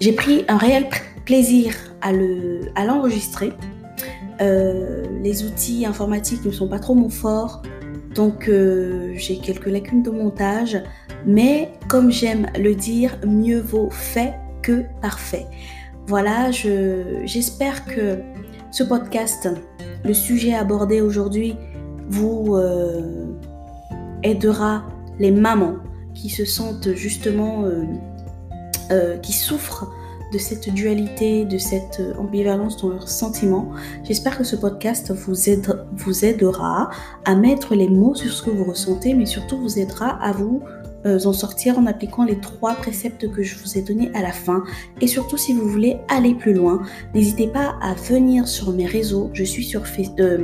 J'ai 0.01 0.13
pris 0.13 0.45
un 0.49 0.59
réel 0.59 0.89
plaisir 1.25 1.73
à 2.03 2.13
l'enregistrer. 2.85 3.53
Euh, 4.43 5.05
les 5.23 5.45
outils 5.45 5.87
informatiques 5.87 6.45
ne 6.45 6.51
sont 6.51 6.69
pas 6.69 6.81
trop 6.81 6.97
mon 6.97 7.09
fort, 7.09 7.63
donc 8.15 8.51
j'ai 8.51 9.39
quelques 9.39 9.69
lacunes 9.69 10.03
de 10.03 10.11
montage. 10.11 10.83
Mais 11.25 11.73
comme 11.89 12.11
j'aime 12.11 12.49
le 12.59 12.75
dire, 12.75 13.17
mieux 13.25 13.61
vaut 13.61 13.89
fait 13.91 14.35
parfait. 15.01 15.47
Voilà, 16.07 16.51
j'espère 16.51 17.87
que 17.87 18.19
ce 18.71 18.83
podcast, 18.83 19.49
le 20.05 20.13
sujet 20.13 20.55
abordé 20.55 21.01
aujourd'hui, 21.01 21.57
vous 22.09 22.57
euh, 22.57 23.27
aidera 24.23 24.85
les 25.19 25.31
mamans 25.31 25.77
qui 26.13 26.29
se 26.29 26.45
sentent 26.45 26.93
justement, 26.95 27.65
euh, 27.65 27.85
euh, 28.91 29.17
qui 29.19 29.33
souffrent 29.33 29.91
de 30.33 30.39
cette 30.39 30.69
dualité, 30.75 31.45
de 31.45 31.57
cette 31.57 32.03
ambivalence 32.19 32.77
dans 32.83 32.89
leurs 32.89 33.09
sentiments. 33.09 33.71
J'espère 34.03 34.37
que 34.37 34.45
ce 34.45 34.57
podcast 34.57 35.13
vous, 35.13 35.49
aide, 35.49 35.87
vous 35.93 36.25
aidera 36.25 36.91
à 37.25 37.35
mettre 37.37 37.75
les 37.75 37.89
mots 37.89 38.15
sur 38.15 38.33
ce 38.33 38.43
que 38.43 38.51
vous 38.51 38.65
ressentez, 38.65 39.15
mais 39.15 39.27
surtout 39.27 39.59
vous 39.59 39.79
aidera 39.79 40.09
à 40.23 40.33
vous 40.33 40.63
en 41.05 41.33
sortir 41.33 41.79
en 41.79 41.87
appliquant 41.87 42.25
les 42.25 42.39
trois 42.39 42.75
préceptes 42.75 43.31
que 43.31 43.43
je 43.43 43.57
vous 43.59 43.79
ai 43.79 43.83
donnés 43.83 44.11
à 44.15 44.23
la 44.23 44.33
fin. 44.33 44.65
Et 45.01 45.07
surtout, 45.07 45.37
si 45.37 45.53
vous 45.53 45.69
voulez 45.69 45.99
aller 46.09 46.35
plus 46.35 46.55
loin, 46.55 46.83
n'hésitez 47.15 47.49
pas 47.49 47.75
à 47.83 47.95
venir 47.95 48.49
sur 48.49 48.73
mes 48.73 48.87
réseaux. 48.87 49.31
Je 49.35 49.45
suis 49.45 49.65
sur, 49.65 49.83
euh, 50.19 50.39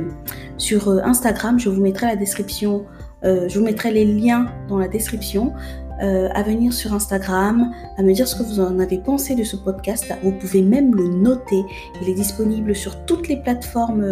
sur 0.57 0.87
euh, 0.87 0.99
Instagram, 1.03 1.59
je 1.59 1.69
vous 1.69 1.81
mettrai 1.81 2.07
la 2.07 2.15
description, 2.15 2.85
je 3.23 3.57
vous 3.57 3.63
mettrai 3.63 3.91
les 3.91 4.05
liens 4.05 4.47
dans 4.67 4.79
la 4.79 4.87
description. 4.87 5.53
à 6.01 6.41
venir 6.41 6.73
sur 6.73 6.95
Instagram, 6.95 7.71
à 7.99 8.01
me 8.01 8.11
dire 8.11 8.27
ce 8.27 8.35
que 8.35 8.41
vous 8.41 8.59
en 8.59 8.79
avez 8.79 8.97
pensé 8.97 9.35
de 9.35 9.43
ce 9.43 9.55
podcast. 9.55 10.11
Vous 10.23 10.31
pouvez 10.31 10.63
même 10.63 10.95
le 10.95 11.07
noter. 11.07 11.63
Il 12.01 12.09
est 12.09 12.15
disponible 12.15 12.73
sur 12.73 13.05
toutes 13.05 13.27
les 13.27 13.37
plateformes 13.37 14.03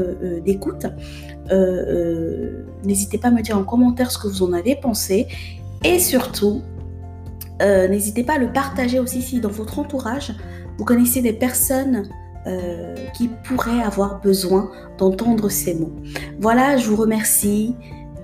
d'écoute. 0.45 0.85
N'hésitez 2.83 3.17
pas 3.17 3.29
à 3.29 3.31
me 3.31 3.41
dire 3.41 3.57
en 3.57 3.63
commentaire 3.63 4.12
ce 4.12 4.19
que 4.19 4.27
vous 4.27 4.43
en 4.43 4.53
avez 4.53 4.75
pensé. 4.75 5.27
Et 5.84 6.00
surtout, 6.00 6.62
euh, 7.62 7.88
n'hésitez 7.88 8.24
pas 8.24 8.34
à 8.34 8.38
le 8.38 8.52
partager 8.52 9.00
aussi 9.00 9.22
si 9.22 9.39
dans 9.39 9.50
votre 9.50 9.80
entourage, 9.80 10.34
vous 10.78 10.86
connaissez 10.86 11.22
des 11.22 11.34
personnes 11.34 12.10
euh, 12.48 12.96
qui 13.13 13.30
pourraient 13.44 13.82
avoir 13.82 14.22
besoin 14.22 14.72
d'entendre 14.98 15.50
ces 15.50 15.76
mots. 15.76 15.96
Voilà, 16.39 16.78
je 16.78 16.88
vous 16.89 16.96
remercie. 16.96 17.76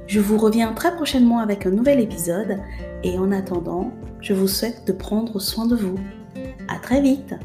Je 0.07 0.19
vous 0.19 0.37
reviens 0.37 0.71
très 0.73 0.95
prochainement 0.95 1.39
avec 1.39 1.65
un 1.65 1.71
nouvel 1.71 1.99
épisode. 1.99 2.59
Et 3.03 3.17
en 3.17 3.31
attendant, 3.31 3.91
je 4.21 4.33
vous 4.33 4.47
souhaite 4.47 4.85
de 4.87 4.93
prendre 4.93 5.39
soin 5.39 5.65
de 5.65 5.75
vous. 5.75 5.95
À 6.67 6.79
très 6.79 7.01
vite 7.01 7.35